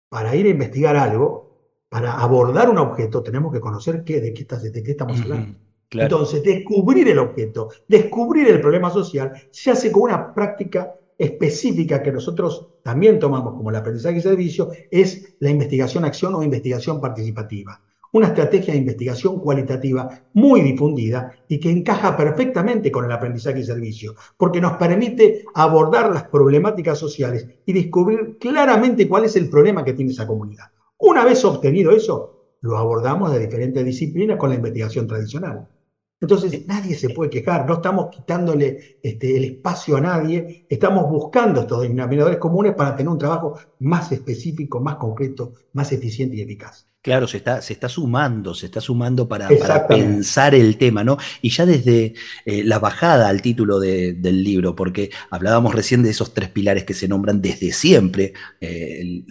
[0.10, 1.45] para ir a investigar algo,
[1.90, 5.58] para abordar un objeto, tenemos que conocer qué, de, qué, de qué estamos hablando.
[5.92, 12.12] Entonces, descubrir el objeto, descubrir el problema social, se hace con una práctica específica que
[12.12, 17.80] nosotros también tomamos como el aprendizaje y servicio, es la investigación-acción o investigación participativa.
[18.12, 23.66] Una estrategia de investigación cualitativa muy difundida y que encaja perfectamente con el aprendizaje y
[23.66, 29.84] servicio, porque nos permite abordar las problemáticas sociales y descubrir claramente cuál es el problema
[29.84, 30.66] que tiene esa comunidad.
[30.98, 35.68] Una vez obtenido eso, lo abordamos de diferentes disciplinas con la investigación tradicional.
[36.20, 41.62] Entonces nadie se puede quejar, no estamos quitándole este, el espacio a nadie, estamos buscando
[41.62, 46.88] estos denominadores comunes para tener un trabajo más específico, más concreto, más eficiente y eficaz.
[47.06, 49.48] Claro, se está, se está sumando, se está sumando para,
[49.88, 51.20] pensar el tema, ¿no?
[51.40, 52.16] Y ya desde
[52.48, 56.96] eh, la bajada al título del libro, porque hablábamos recién de esos tres pilares que
[56.96, 59.22] se nombran desde siempre, eh,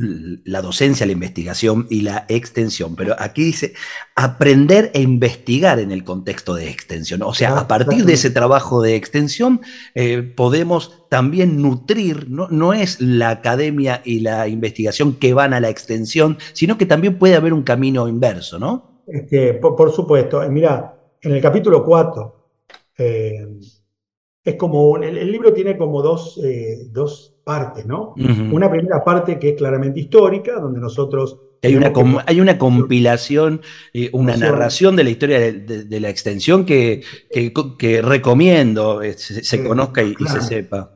[0.45, 3.75] la docencia, la investigación y la extensión, pero aquí dice
[4.15, 8.83] aprender e investigar en el contexto de extensión, o sea, a partir de ese trabajo
[8.83, 9.63] de extensión
[9.97, 12.49] eh, podemos también nutrir, ¿no?
[12.51, 17.21] no es la academia y la investigación que van a la extensión, sino que también
[17.21, 19.05] puede haber un camino inverso, ¿no?
[19.07, 22.49] Este, por, supuesto, eh, mira, en el capítulo 4,
[22.99, 23.47] eh,
[24.43, 28.15] es como, el, libro tiene como dos, eh, dos partes, ¿no?
[28.51, 31.93] Una primera parte que es claramente histórica, donde nosotros hay una,
[32.27, 33.61] hay una compilación,
[34.11, 40.41] una narración de la historia de, la extensión que, que, recomiendo se, conozca y, se
[40.41, 40.94] sepa.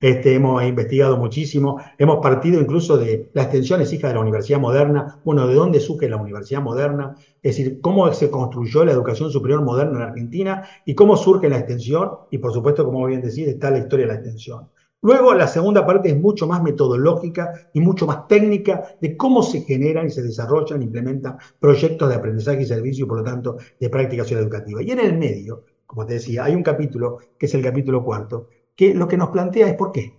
[0.00, 4.60] Este, hemos investigado muchísimo, hemos partido incluso de la extensión es hija de la Universidad
[4.60, 9.32] Moderna, bueno, de dónde surge la Universidad Moderna, es decir, cómo se construyó la educación
[9.32, 13.48] superior moderna en Argentina y cómo surge la extensión, y por supuesto, como bien decís,
[13.48, 14.68] está la historia de la extensión.
[15.02, 19.62] Luego, la segunda parte es mucho más metodológica y mucho más técnica de cómo se
[19.62, 23.56] generan y se desarrollan e implementan proyectos de aprendizaje y servicio y, por lo tanto,
[23.80, 24.80] de práctica educativa.
[24.80, 28.48] Y en el medio, como te decía, hay un capítulo, que es el capítulo cuarto,
[28.78, 30.14] que lo que nos plantea es por qué.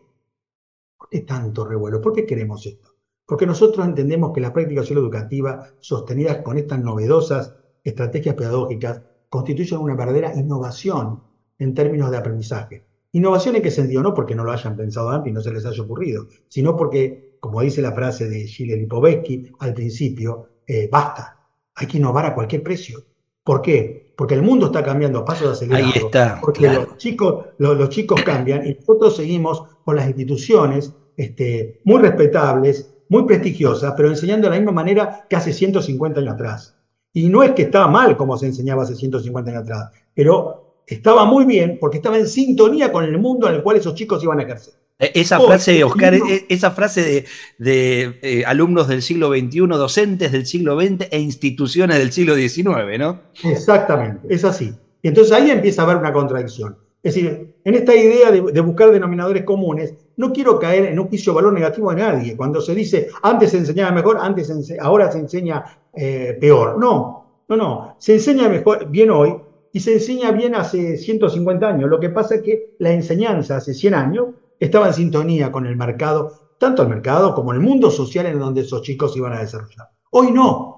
[0.98, 2.02] ¿Por qué tanto revuelo?
[2.02, 2.90] ¿Por qué queremos esto?
[3.26, 7.56] Porque nosotros entendemos que la práctica educativa sostenida con estas novedosas
[7.86, 11.24] estrategias pedagógicas constituyen una verdadera innovación
[11.58, 12.84] en términos de aprendizaje.
[13.14, 14.04] Innovación en qué sentido?
[14.04, 17.38] No porque no lo hayan pensado antes y no se les haya ocurrido, sino porque,
[17.40, 22.36] como dice la frase de Gilles Lipovetsky al principio, eh, basta, hay que innovar a
[22.36, 23.06] cualquier precio.
[23.42, 24.09] ¿Por qué?
[24.20, 25.96] Porque el mundo está cambiando a pasos acelerados.
[25.96, 26.40] Ahí está.
[26.42, 32.94] Porque los, chicos, los, chicos cambian y nosotros seguimos con las instituciones este, muy respetables,
[33.08, 36.76] muy prestigiosas, pero enseñando de la misma manera que hace 150 años atrás.
[37.14, 41.24] Y no es que estaba mal como se enseñaba hace 150 años atrás, pero estaba
[41.24, 44.42] muy bien porque estaba en sintonía con el mundo en el cual esos chicos iban
[44.42, 44.74] a ejercer.
[45.00, 47.26] E, esa frase, Oscar, e, esa frase
[47.58, 53.00] de, eh, alumnos del siglo XXI, docentes del siglo XX e instituciones del siglo XIX,
[53.00, 53.22] ¿no?
[53.46, 54.74] Exactamente, es así.
[55.02, 56.78] Y entonces ahí empieza a haber una contradicción.
[57.02, 61.34] Es decir, en esta idea de, buscar denominadores comunes, no quiero caer en un juicio
[61.34, 62.36] valor negativo a nadie.
[62.36, 65.64] Cuando se dice antes se enseñaba mejor, antes ahora se enseña
[65.96, 66.78] eh, peor.
[66.78, 67.96] No, no, no.
[68.00, 69.34] Se enseña mejor, bien hoy
[69.72, 71.90] y se enseña bien hace 150 años.
[71.90, 74.26] Lo que pasa es que la enseñanza hace 100 años
[74.60, 78.62] estaba en sintonía con el mercado, tanto el mercado como el mundo social en donde
[78.62, 79.90] esos chicos iban a desarrollar.
[80.12, 80.76] Hoy no.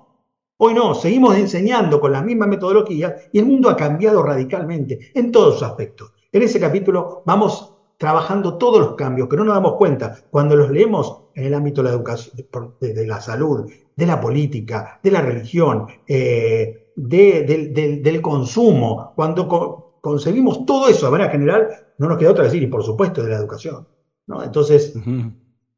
[0.57, 5.31] Hoy no, seguimos enseñando con la misma metodología y el mundo ha cambiado radicalmente en
[5.31, 6.13] todos sus aspectos.
[6.31, 10.69] En ese capítulo vamos trabajando todos los cambios que no nos damos cuenta cuando los
[10.69, 12.35] leemos en el ámbito de la educación,
[12.79, 20.89] de, la salud, de la política, de la religión, eh, del consumo, cuando concebimos todo
[20.89, 23.85] eso de manera general, no nos queda otra decir, y por supuesto de la educación.
[24.27, 24.43] ¿no?
[24.43, 24.93] Entonces,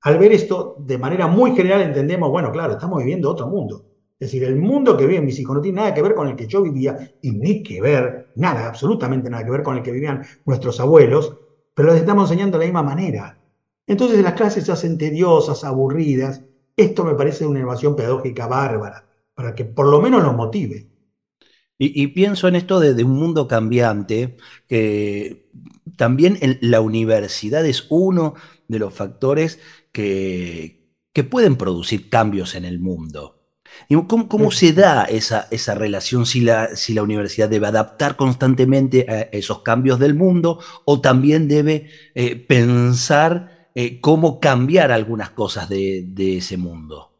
[0.01, 3.83] al ver esto de manera muy general entendemos, bueno, claro, estamos viviendo otro mundo.
[4.19, 6.35] Es decir, el mundo que vive mis hijos no tiene nada que ver con el
[6.35, 9.91] que yo vivía y ni que ver, nada, absolutamente nada que ver con el que
[9.91, 11.33] vivían nuestros abuelos,
[11.73, 13.37] pero les estamos enseñando de la misma manera.
[13.85, 16.41] Entonces las clases se hacen tediosas, aburridas.
[16.75, 19.03] Esto me parece una innovación pedagógica bárbara,
[19.33, 20.87] para que por lo menos los motive.
[21.85, 25.49] Y, pienso en esto de, un mundo cambiante, que
[25.97, 28.35] también la universidad es uno
[28.67, 29.59] de los factores
[29.91, 33.39] que, que pueden producir cambios en el mundo.
[34.07, 39.05] ¿Cómo, cómo se da esa, esa relación si la, si la, universidad debe adaptar constantemente
[39.09, 45.69] a esos cambios del mundo o también debe eh, pensar eh, cómo cambiar algunas cosas
[45.69, 47.11] de, de ese mundo?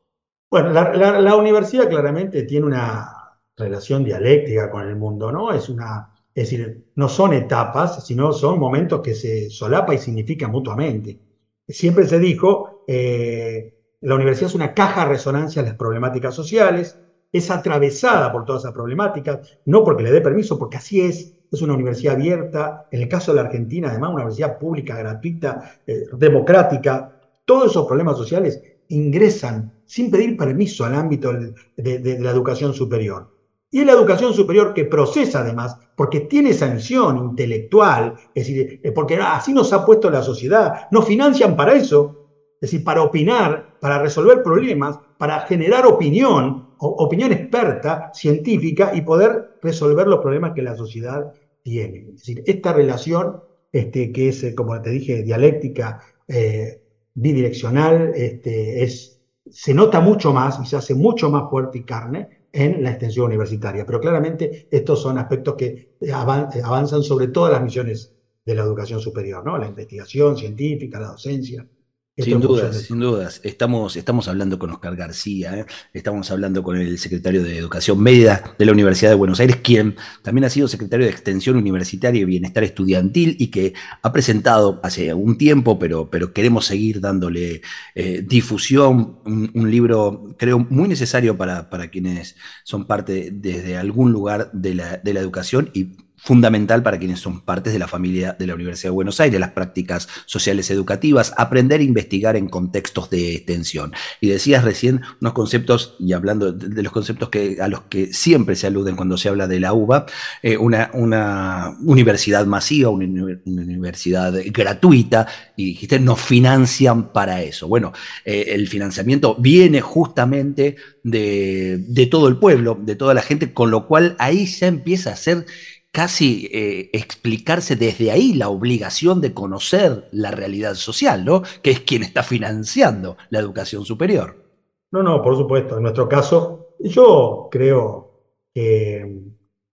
[0.49, 3.22] Bueno, la, la, universidad claramente tiene una,
[3.55, 5.53] relación dialéctica con el mundo, ¿no?
[5.53, 10.51] Es una, es decir, no son etapas, sino son momentos que se solapa y significan
[10.51, 11.19] mutuamente.
[11.67, 16.97] Siempre se dijo, eh, la universidad es una caja de resonancia de las problemáticas sociales,
[17.31, 21.61] es atravesada por todas esas problemáticas, no porque le dé permiso, porque así es, es
[21.61, 26.05] una universidad abierta, en el caso de la Argentina, además, una universidad pública, gratuita, eh,
[26.17, 33.32] democrática, todos esos problemas sociales ingresan sin pedir permiso al ámbito de, la educación superior.
[33.73, 38.79] Y es la educación superior que procesa además, porque tiene esa misión intelectual, es decir,
[38.83, 42.29] eh, porque así nos ha puesto la sociedad, nos financian para eso,
[42.61, 49.57] es decir, para opinar, para resolver problemas, para generar opinión, opinión experta, científica y poder
[49.63, 52.09] resolver los problemas que la sociedad tiene.
[52.09, 56.79] Es decir, esta relación, este, que es, eh, como te dije, dialéctica, eh,
[57.15, 59.19] bidireccional, este, es,
[59.49, 63.25] se nota mucho más y se hace mucho más fuerte y carne en la extensión
[63.25, 63.85] universitaria.
[63.85, 68.13] Pero claramente estos son aspectos que avanzan sobre todas las misiones
[68.45, 69.57] de la educación superior, ¿no?
[69.57, 71.67] La investigación científica, la docencia,
[72.15, 73.41] sin dudas, sin dudas.
[73.43, 75.65] Estamos, estamos hablando con Oscar García, ¿eh?
[75.93, 79.95] estamos hablando con el secretario de Educación Media de la Universidad de Buenos Aires, quien
[80.21, 85.09] también ha sido secretario de Extensión Universitaria y Bienestar Estudiantil y que ha presentado hace
[85.09, 87.61] algún tiempo, pero, pero queremos seguir dándole
[87.95, 94.51] eh, difusión, un, libro creo muy necesario para, para quienes son parte desde algún lugar
[94.51, 95.93] de la, de la educación y
[96.23, 99.51] fundamental para quienes son partes de la familia de la Universidad de Buenos Aires, las
[99.51, 103.91] prácticas sociales educativas, aprender a investigar en contextos de extensión.
[104.21, 108.55] Y decías recién unos conceptos, y hablando de, los conceptos que, a los que siempre
[108.55, 110.05] se aluden cuando se habla de la UBA,
[110.41, 113.05] eh, una, una, universidad masiva, una,
[113.45, 117.67] universidad gratuita, y dijiste, nos financian para eso.
[117.67, 117.91] Bueno,
[118.23, 123.71] eh, el financiamiento viene justamente de, de todo el pueblo, de toda la gente, con
[123.71, 125.45] lo cual ahí ya empieza a ser
[125.93, 131.43] casi eh, explicarse desde ahí la obligación de conocer la realidad social, ¿no?
[131.61, 134.43] Que es quien está financiando la educación superior.
[134.91, 135.77] No, no, por supuesto.
[135.77, 138.11] En nuestro caso, yo creo
[138.51, 139.21] que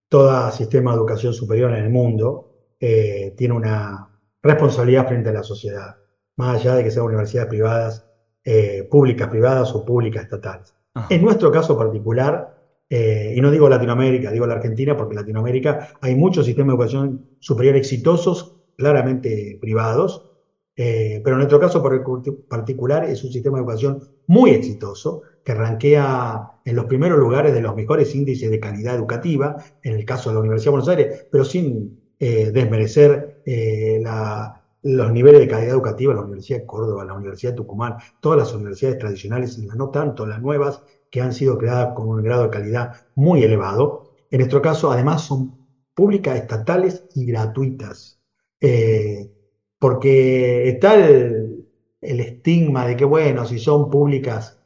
[0.08, 4.10] todo sistema de educación superior en el mundo eh, tiene una
[4.42, 5.96] responsabilidad frente a la sociedad,
[6.36, 8.06] más allá de que sean universidades privadas,
[8.44, 10.74] eh, públicas privadas o públicas estatales.
[11.08, 12.59] En nuestro caso particular,
[12.92, 16.74] eh, y no digo Latinoamérica, digo la Argentina, porque en Latinoamérica hay muchos sistemas de
[16.74, 20.26] educación superior exitosos, claramente privados,
[20.74, 21.82] eh, pero en nuestro caso
[22.48, 27.60] particular es un sistema de educación muy exitoso, que ranquea en los primeros lugares de
[27.60, 31.26] los mejores índices de calidad educativa, en el caso de la Universidad de Buenos Aires,
[31.30, 33.40] pero sin eh, desmerecer
[34.82, 38.52] los niveles de calidad educativa, la Universidad de Córdoba, la Universidad de Tucumán, todas las
[38.54, 42.92] universidades tradicionales, no tanto las nuevas, que han sido creadas con un grado de calidad
[43.14, 44.12] muy elevado.
[44.30, 45.58] En nuestro caso, además, son
[45.94, 48.20] públicas, estatales y gratuitas.
[48.60, 49.30] Eh,
[49.78, 51.66] porque está el,
[52.00, 54.58] estigma de que, bueno, si son públicas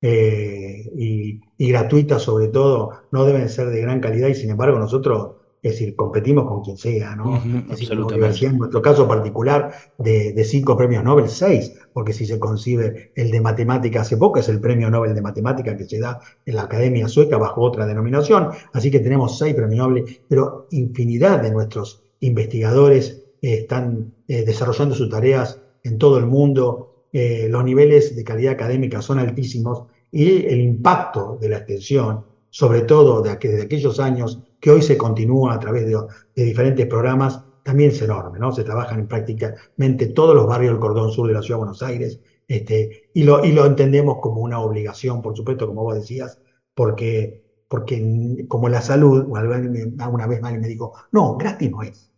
[0.00, 5.36] eh, y, gratuitas sobre todo, no deben ser de gran calidad y sin embargo nosotros
[5.62, 7.36] es decir, competimos con quien sea, ¿no?
[7.36, 12.40] es decir, universidad, en nuestro caso particular, de, cinco premios Nobel, seis, porque si se
[12.40, 16.18] concibe el de matemática hace poco, es el premio Nobel de matemática que se da
[16.44, 21.40] en la Academia Sueca bajo otra denominación, así que tenemos seis premios Nobel, pero infinidad
[21.40, 27.62] de nuestros investigadores eh, están eh, desarrollando sus tareas en todo el mundo, eh, los
[27.62, 33.30] niveles de calidad académica son altísimos y el impacto de la extensión, sobre todo de,
[33.30, 35.96] aquellos años que hoy se continúa a través de,
[36.44, 38.52] diferentes programas, también es enorme, ¿no?
[38.52, 41.82] Se trabajan en prácticamente todos los barrios del cordón sur de la ciudad de Buenos
[41.82, 46.38] Aires, este, y, lo, y lo entendemos como una obligación, por supuesto, como vos decías,
[46.74, 52.12] porque, porque como la salud, una vez alguien me dijo, no, gratis no es,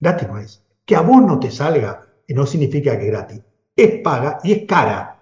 [0.00, 0.64] gratis no es.
[0.84, 3.40] Que a vos no te salga no significa que es gratis,
[3.76, 5.15] es paga y es cara.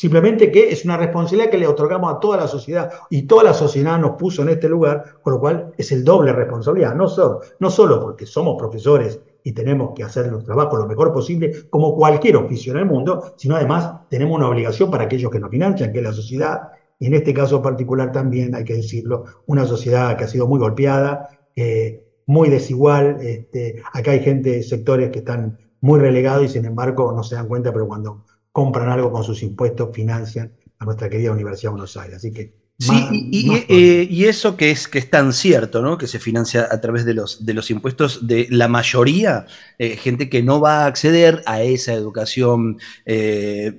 [0.00, 3.52] Simplemente que es una responsabilidad que le otorgamos a toda la sociedad y toda la
[3.52, 7.42] sociedad nos puso en este lugar, con lo cual es el doble responsabilidad, no solo,
[7.58, 11.94] no solo porque somos profesores y tenemos que hacer nuestro trabajo lo mejor posible, como
[11.94, 15.92] cualquier oficio en el mundo, sino además tenemos una obligación para aquellos que nos financian,
[15.92, 16.60] que es la sociedad,
[16.98, 20.60] y en este caso particular también, hay que decirlo, una sociedad que ha sido muy
[20.60, 26.64] golpeada, eh, muy desigual, este, acá hay gente, sectores que están muy relegados y sin
[26.64, 31.08] embargo no se dan cuenta, pero cuando compran algo con sus impuestos, financian a nuestra
[31.08, 32.16] querida Universidad de Buenos Aires.
[32.16, 32.58] Así que.
[32.78, 35.98] Sí, eh, y, eso que es, que es tan cierto, ¿no?
[35.98, 39.44] Que se financia a través de los, de los impuestos de la mayoría,
[39.78, 43.74] eh, gente que no va a acceder a esa educación eh,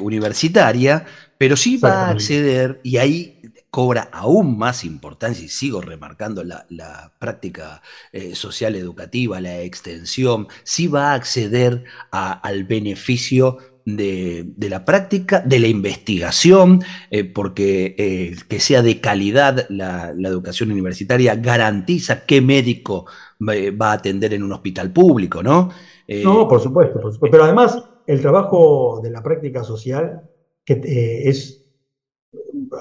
[0.00, 1.04] universitaria,
[1.36, 3.38] pero sí va a acceder, y ahí
[3.68, 7.82] cobra aún más importancia, y sigo remarcando la, práctica
[8.32, 13.58] social educativa, la extensión, sí va a acceder al beneficio
[13.96, 20.70] de, la práctica, de la investigación, eh, porque eh, que sea de calidad la, educación
[20.70, 23.06] universitaria garantiza qué médico
[23.40, 25.70] va a atender en un hospital público, ¿no?
[26.08, 27.30] no, por supuesto, por supuesto.
[27.30, 30.22] Pero además, el trabajo de la práctica social,
[30.64, 31.64] que es.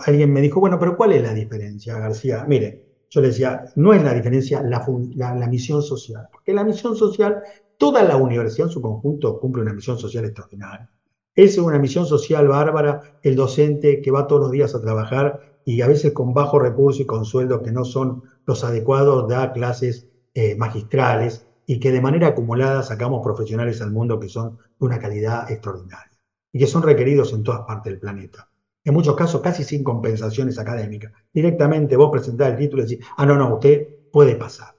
[0.05, 2.45] Alguien me dijo, bueno, pero ¿cuál es la diferencia, García?
[2.47, 4.85] Mire, yo le decía, no es la diferencia la,
[5.15, 7.41] la, misión social, porque la misión social,
[7.77, 10.89] toda la universidad en su conjunto cumple una misión social extraordinaria.
[11.37, 15.81] Es una misión social bárbara el docente que va todos los días a trabajar y
[15.81, 20.07] a veces con bajo recurso y con sueldos que no son los adecuados, da clases
[20.33, 24.97] eh, magistrales y que de manera acumulada sacamos profesionales al mundo que son de una
[24.97, 26.17] calidad extraordinaria
[26.51, 28.49] y que son requeridos en todas partes del planeta
[28.83, 31.11] en muchos casos casi sin compensaciones académicas.
[31.33, 34.76] Directamente vos presentás el título y decís, ah, no, no, usted puede pasar.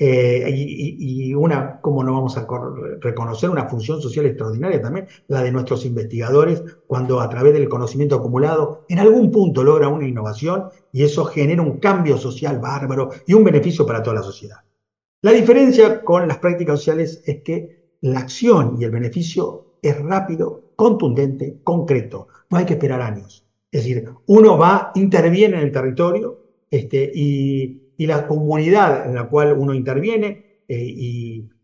[0.00, 2.46] Eh, y, una, como no vamos a
[3.00, 8.14] reconocer una función social extraordinaria también, la de nuestros investigadores, cuando a través del conocimiento
[8.14, 13.34] acumulado en algún punto logra una innovación y eso genera un cambio social bárbaro y
[13.34, 14.58] un beneficio para toda la sociedad.
[15.22, 20.62] La diferencia con las prácticas sociales es que la acción y el beneficio es rápido,
[20.76, 23.44] contundente, concreto no hay que esperar años.
[23.70, 26.38] Es decir, uno va, interviene en el territorio
[26.70, 30.76] este, y, la comunidad en la cual uno interviene eh,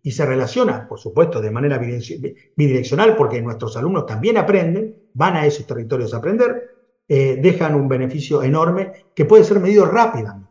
[0.03, 5.47] y, se relaciona, por supuesto, de manera bidireccional, porque nuestros alumnos también aprenden, van a
[5.47, 6.71] esos territorios a aprender,
[7.09, 10.51] eh, dejan un beneficio enorme que puede ser medido rápidamente.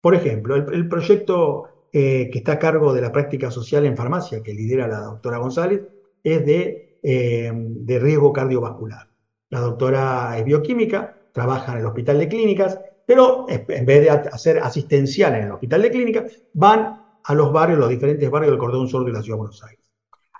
[0.00, 4.42] Por ejemplo, el, proyecto eh, que está a cargo de la práctica social en farmacia,
[4.42, 5.82] que lidera la doctora González,
[6.22, 9.08] es de, de riesgo cardiovascular.
[9.50, 14.58] La doctora es bioquímica, trabaja en el hospital de clínicas, pero en vez de hacer
[14.58, 18.88] asistencial en el hospital de clínicas, van a los barrios, los diferentes barrios del cordón
[18.88, 19.84] sur de la ciudad de Buenos Aires.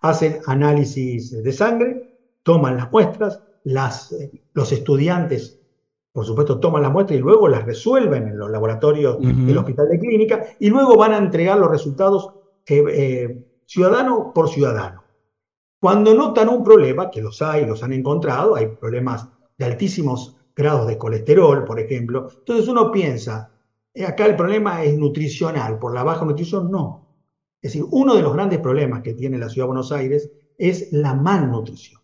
[0.02, 5.58] Hacen análisis de sangre, toman las muestras, las, eh, los estudiantes,
[6.12, 9.98] por supuesto, toman las muestras y luego las resuelven en los laboratorios del hospital de
[9.98, 12.30] clínica y luego van a entregar los resultados
[12.66, 15.02] eh, eh, ciudadano por ciudadano.
[15.80, 20.86] Cuando notan un problema, que los hay, los han encontrado, hay problemas de altísimos grados
[20.86, 23.50] de colesterol, por ejemplo, entonces uno piensa,
[23.92, 27.06] eh, acá el problema es nutricional, por la baja nutrición, no.
[27.60, 30.92] Es decir, uno de los grandes problemas que tiene la ciudad de Buenos Aires es
[30.92, 32.00] la malnutrición.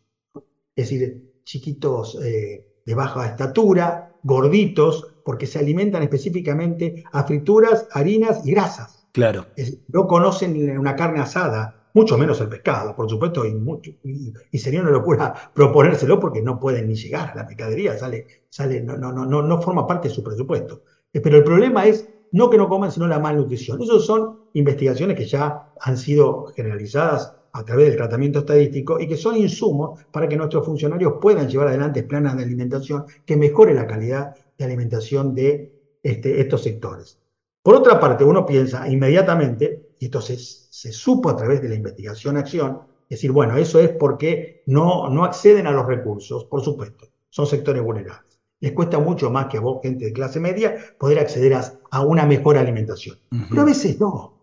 [0.75, 8.47] Es decir, chiquitos eh, de baja estatura, gorditos, porque se alimentan específicamente a frituras, harinas
[8.47, 9.07] y grasas.
[9.13, 9.47] Claro.
[9.89, 14.83] no conocen una carne asada, mucho menos el pescado, por supuesto, y, mucho, y, sería
[14.83, 19.13] una locura proponérselo porque no pueden ni llegar a la pescadería, sale, sale, no, no,
[19.13, 20.83] no, no forma parte de su presupuesto.
[21.13, 23.83] Eh, pero el problema es no que no coman, sino la malnutrición.
[23.83, 29.17] Esas son investigaciones que ya han sido generalizadas a través del tratamiento estadístico y que
[29.17, 33.87] son insumos para que nuestros funcionarios puedan llevar adelante planes de alimentación que mejore la
[33.87, 35.73] calidad de alimentación de
[36.03, 37.19] este, estos sectores.
[37.63, 42.81] Por otra parte, uno piensa inmediatamente y entonces se supo a través de la investigación-acción,
[43.09, 47.83] decir, bueno, eso es porque no, no acceden a los recursos, por supuesto, son sectores
[47.83, 48.41] vulnerables.
[48.61, 51.53] Les cuesta mucho más que a vos, gente de clase media, poder acceder
[51.91, 53.19] a, una mejor alimentación.
[53.51, 54.39] Pero a veces no.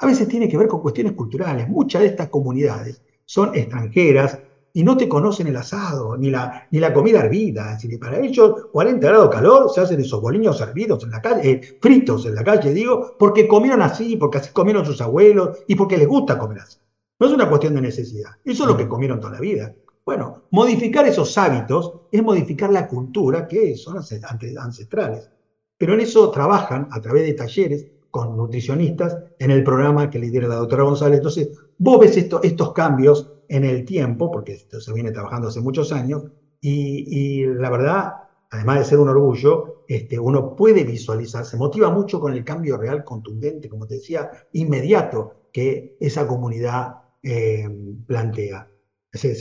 [0.00, 1.68] A veces tiene que ver con cuestiones culturales.
[1.68, 4.40] Muchas de estas comunidades son extranjeras,
[4.74, 7.72] y no te conocen el asado, ni la, ni la comida hervida.
[7.72, 11.20] Es decir, para ellos, 40 grados de calor, se hacen esos boliños hervidos en la
[11.20, 15.58] calle, eh, fritos en la calle, digo, porque comieron así, porque así comieron sus abuelos
[15.66, 16.78] y porque les gusta comer así.
[17.18, 19.74] No es una cuestión de necesidad, eso es lo que comieron toda la vida.
[20.04, 25.30] Bueno, modificar esos hábitos es modificar la cultura que son ancestrales.
[25.78, 30.46] Pero en eso trabajan a través de talleres con nutricionistas en el programa que lidera
[30.46, 31.16] la doctora González.
[31.16, 31.48] Entonces,
[31.78, 36.22] vos ves estos cambios en el tiempo, porque esto se viene trabajando hace muchos años,
[36.60, 38.12] y, la verdad,
[38.50, 42.76] además de ser un orgullo, este, uno puede visualizar, se motiva mucho con el cambio
[42.76, 47.66] real contundente, como te decía, inmediato que esa comunidad eh,
[48.06, 48.68] plantea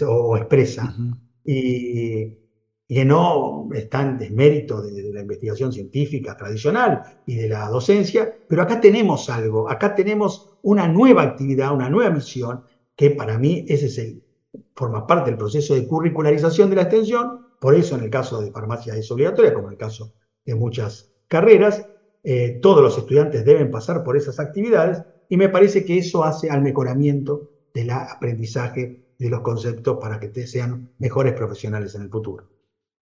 [0.07, 0.95] o, expresa.
[1.43, 2.40] y,
[2.93, 8.35] que no está en desmérito de, de, la investigación científica tradicional y de la docencia,
[8.49, 12.63] pero acá tenemos algo, acá tenemos una nueva actividad, una nueva misión
[12.93, 14.15] que para mí ese es
[14.75, 18.51] forma parte del proceso de curricularización de la extensión, por eso en el caso de
[18.51, 20.11] farmacia es obligatoria, como en el caso
[20.43, 21.87] de muchas carreras,
[22.25, 26.49] eh, todos los estudiantes deben pasar por esas actividades y me parece que eso hace
[26.49, 32.50] al mejoramiento del aprendizaje de los conceptos para que sean mejores profesionales en el futuro.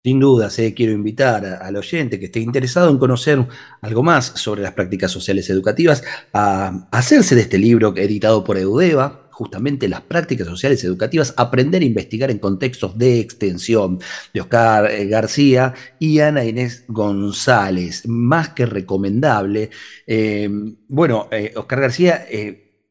[0.04, 3.42] Sin duda, eh, quiero invitar al oyente que esté interesado en conocer
[3.80, 9.30] algo más sobre las prácticas sociales educativas a hacerse de este libro editado por Eudeva,
[9.30, 13.98] justamente las prácticas sociales educativas, aprender a investigar en contextos de extensión,
[14.34, 18.06] de Oscar eh, García y Ana Inés González.
[18.06, 19.70] Más que recomendable.
[20.06, 20.50] Eh,
[20.86, 22.26] bueno, Oscar García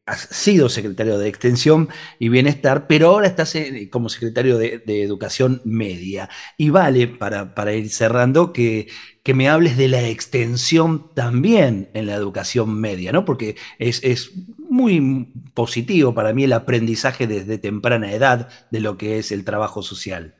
[0.06, 1.88] has sido secretario de Extensión
[2.18, 3.56] y Bienestar, pero ahora estás
[3.90, 6.28] como secretario de, Educación Media.
[6.58, 8.88] Y vale, para, para ir cerrando, que,
[9.22, 13.24] que, me hables de la extensión también en la educación media, ¿no?
[13.24, 19.18] Porque es, es muy positivo para mí el aprendizaje desde temprana edad de lo que
[19.18, 20.34] es el trabajo social.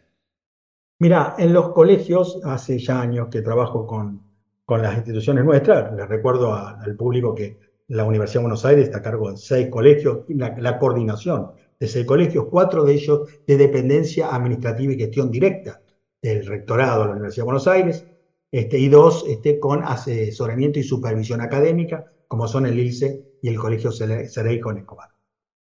[0.99, 4.23] Mira, en los colegios, hace ya años que trabajo con,
[4.65, 8.99] con las instituciones nuestras, les recuerdo al público que la Universidad de Buenos Aires está
[8.99, 14.35] a cargo de seis colegios, la, coordinación de seis colegios, cuatro de ellos de dependencia
[14.35, 15.83] administrativa y gestión directa
[16.23, 18.07] del rectorado de la Universidad de Buenos Aires,
[18.51, 23.59] este, y dos este, con asesoramiento y supervisión académica, como son el ILCE y el
[23.59, 25.11] Colegio Cerey con Escobar.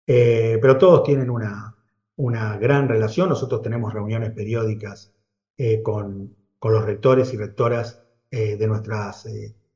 [0.05, 1.75] Eh, pero todos tienen una,
[2.15, 3.29] una gran relación.
[3.29, 5.13] Nosotros tenemos reuniones periódicas
[5.55, 8.01] eh, con, con, los rectores y rectoras
[8.31, 9.27] eh, de nuestros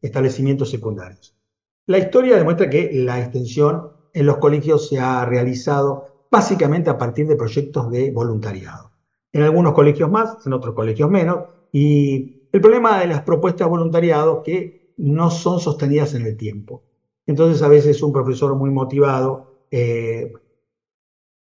[0.02, 1.36] establecimientos secundarios.
[1.86, 7.27] La historia demuestra que la extensión en los colegios se ha realizado básicamente a partir
[7.27, 8.91] de proyectos de voluntariado.
[9.31, 13.69] En algunos colegios más, en otros colegios menos, y el problema de las propuestas de
[13.69, 16.84] voluntariado que no son sostenidas en el tiempo.
[17.25, 20.31] Entonces a veces un profesor muy motivado eh,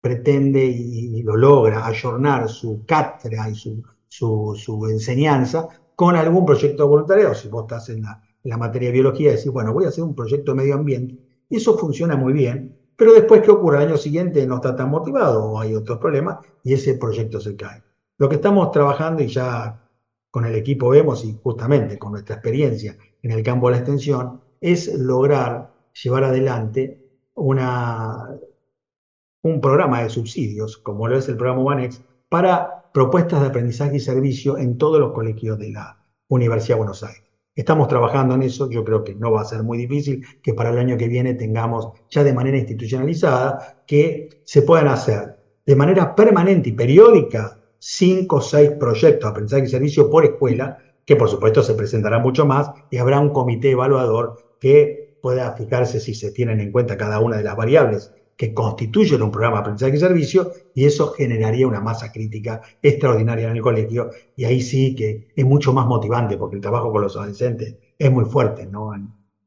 [0.01, 6.89] pretende y, lo logra ayornar su cátedra y su, su, enseñanza con algún proyecto de
[6.89, 7.35] voluntariado.
[7.35, 10.15] Si vos estás en la la materia de biología, decir, bueno, voy a hacer un
[10.15, 11.17] proyecto de medio ambiente,
[11.49, 13.77] y eso funciona muy bien, pero después, ¿qué ocurre?
[13.77, 17.55] Al año siguiente no está tan motivado o hay otros problemas y ese proyecto se
[17.55, 17.83] cae.
[18.17, 19.83] Lo que estamos trabajando y ya
[20.29, 24.41] con el equipo vemos y justamente con nuestra experiencia en el campo de la extensión,
[24.61, 28.29] es lograr llevar adelante una,
[29.41, 33.99] un programa de subsidios, como lo es el programa OneX, para propuestas de aprendizaje y
[33.99, 35.97] servicio en todos los colegios de la
[36.29, 37.22] Universidad de Buenos Aires.
[37.55, 40.71] Estamos trabajando en eso, yo creo que no va a ser muy difícil que para
[40.71, 45.35] el año que viene tengamos ya de manera institucionalizada que se puedan hacer
[45.65, 50.77] de manera permanente y periódica cinco o seis proyectos de aprendizaje y servicio por escuela,
[51.05, 55.99] que por supuesto se presentará mucho más y habrá un comité evaluador que pueda fijarse
[55.99, 58.11] si se tienen en cuenta cada una de las variables
[58.43, 63.49] que constituyen un programa de aprendizaje y servicio y eso generaría una masa crítica extraordinaria
[63.49, 67.03] en el colegio y ahí sí que es mucho más motivante porque el trabajo con
[67.03, 68.91] los adolescentes es muy fuerte, ¿no?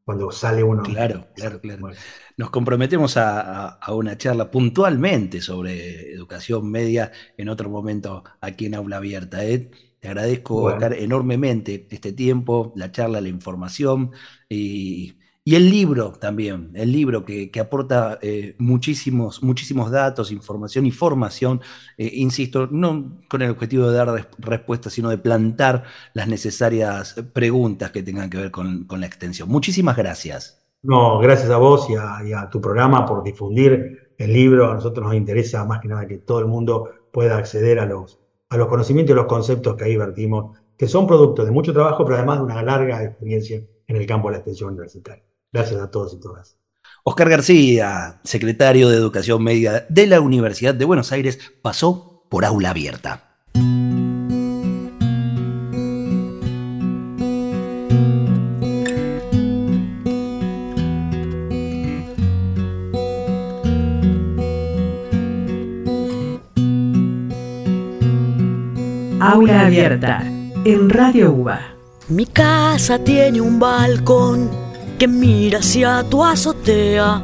[0.03, 0.83] Cuando sale uno.
[0.83, 1.91] Claro, claro, claro.
[2.39, 8.97] Nos comprometemos a, una charla puntualmente sobre educación media en otro momento aquí en Aula
[8.97, 9.45] Abierta.
[9.45, 9.71] ¿eh?
[10.01, 14.13] Te agradezco, enormemente este tiempo, la charla, la información
[14.49, 15.17] y
[15.49, 21.61] y el libro también, el libro que, aporta eh, muchísimos, muchísimos datos, información y formación,
[21.97, 25.85] eh, insisto, no con el objetivo de dar respuestas, sino de plantar
[26.15, 29.49] las necesarias preguntas que tengan que ver con, la extensión.
[29.49, 30.67] Muchísimas gracias.
[30.83, 34.69] No, gracias a vos y a, tu programa por difundir el libro.
[34.69, 38.19] A nosotros nos interesa más que nada que todo el mundo pueda acceder a los,
[38.49, 42.05] a los conocimientos y los conceptos que ahí vertimos, que son producto de mucho trabajo,
[42.05, 45.23] pero además de una larga experiencia en el campo de la extensión universitaria.
[45.57, 46.59] Gracias a todos y todas.
[47.03, 52.69] Oscar García, secretario de Educación Media de la Universidad de Buenos Aires, pasó por aula
[52.69, 53.23] abierta.
[69.21, 70.23] Aula abierta
[70.67, 71.61] en Radio UBA.
[72.09, 74.66] Mi casa tiene un balcón
[74.99, 77.23] que mira hacia tu azotea.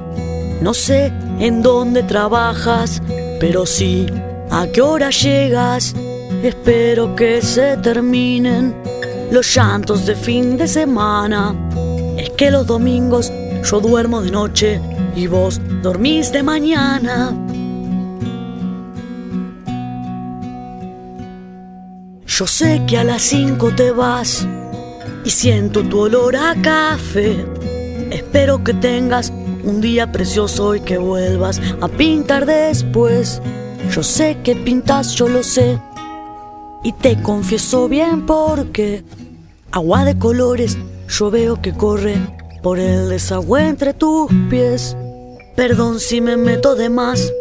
[0.60, 3.02] No sé en dónde trabajas,
[3.40, 4.06] pero sí
[4.50, 5.94] a qué hora llegas.
[6.42, 8.74] Espero que se terminen
[9.30, 11.54] los llantos de fin de semana.
[12.16, 13.32] Es que los domingos
[13.64, 14.80] yo duermo de noche
[15.16, 17.32] y vos dormís de mañana.
[22.26, 24.46] Yo sé que a las cinco te vas
[25.24, 27.61] y siento tu olor a café.
[28.12, 29.32] Espero que tengas
[29.64, 33.40] un día precioso y que vuelvas a pintar después.
[33.90, 35.80] Yo sé que pintas, yo lo sé.
[36.84, 39.02] Y te confieso bien porque
[39.70, 40.76] agua de colores
[41.08, 42.16] yo veo que corre
[42.62, 44.94] por el desagüe entre tus pies.
[45.56, 47.32] Perdón si me meto de más,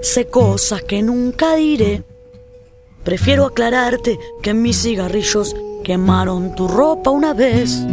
[0.00, 2.04] sé cosas que nunca diré.
[3.02, 7.84] Prefiero aclararte que mis cigarrillos quemaron tu ropa una vez.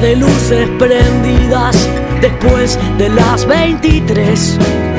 [0.00, 1.88] De luces prendidas
[2.20, 4.58] después de las 23.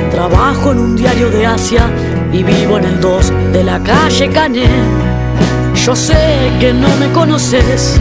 [0.10, 1.90] Trabajo en un diario de Asia
[2.32, 4.70] y vivo en el 2 de la calle Cañé.
[5.86, 8.00] Yo sé que no me conoces,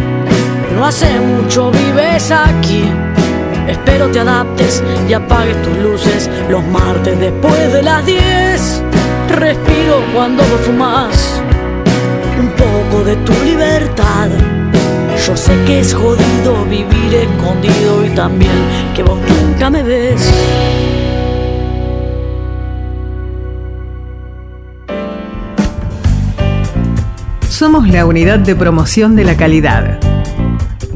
[0.75, 2.85] no hace mucho vives aquí.
[3.69, 8.83] Espero te adaptes y apagues tus luces los martes después de las 10.
[9.31, 11.43] Respiro cuando vos fumas
[12.39, 14.64] un poco de tu libertad.
[15.27, 18.53] Yo sé que es jodido vivir escondido y también
[18.95, 20.31] que vos nunca me ves.
[27.49, 29.99] Somos la unidad de promoción de la calidad.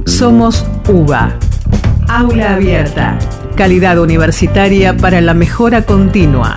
[0.04, 1.38] Somos UBA.
[2.08, 3.18] Aula Abierta.
[3.56, 6.56] Calidad universitaria para la mejora continua.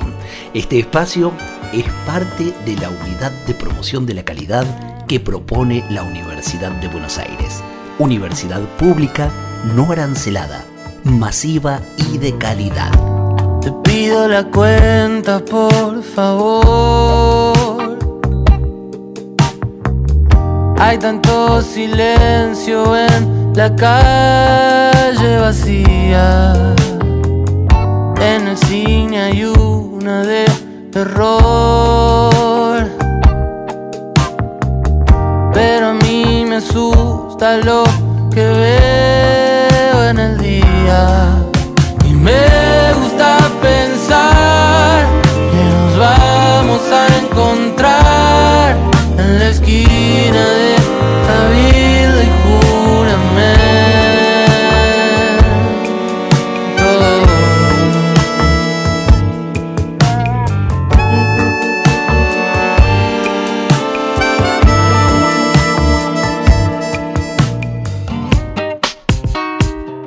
[0.52, 1.30] Este espacio
[1.72, 6.88] es parte de la unidad de promoción de la calidad que propone la Universidad de
[6.88, 7.62] Buenos Aires.
[7.98, 9.30] Universidad pública
[9.74, 10.64] no arancelada,
[11.04, 12.90] masiva y de calidad.
[13.60, 17.54] Te pido la cuenta, por favor.
[20.78, 26.52] Hay tanto silencio en la calle vacía.
[28.20, 30.44] En el cine hay una de
[30.90, 32.34] terror.
[35.52, 36.60] Pero a mí me
[37.34, 37.84] asusta lo
[38.32, 41.36] que veo en el día.
[42.04, 45.06] Y me gusta pensar
[45.50, 48.76] que nos vamos a encontrar
[49.18, 50.76] en la esquina de
[51.28, 52.30] la vida y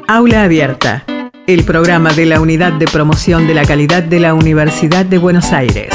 [0.09, 1.03] Aula Abierta,
[1.47, 5.51] el programa de la Unidad de Promoción de la Calidad de la Universidad de Buenos
[5.51, 5.89] Aires.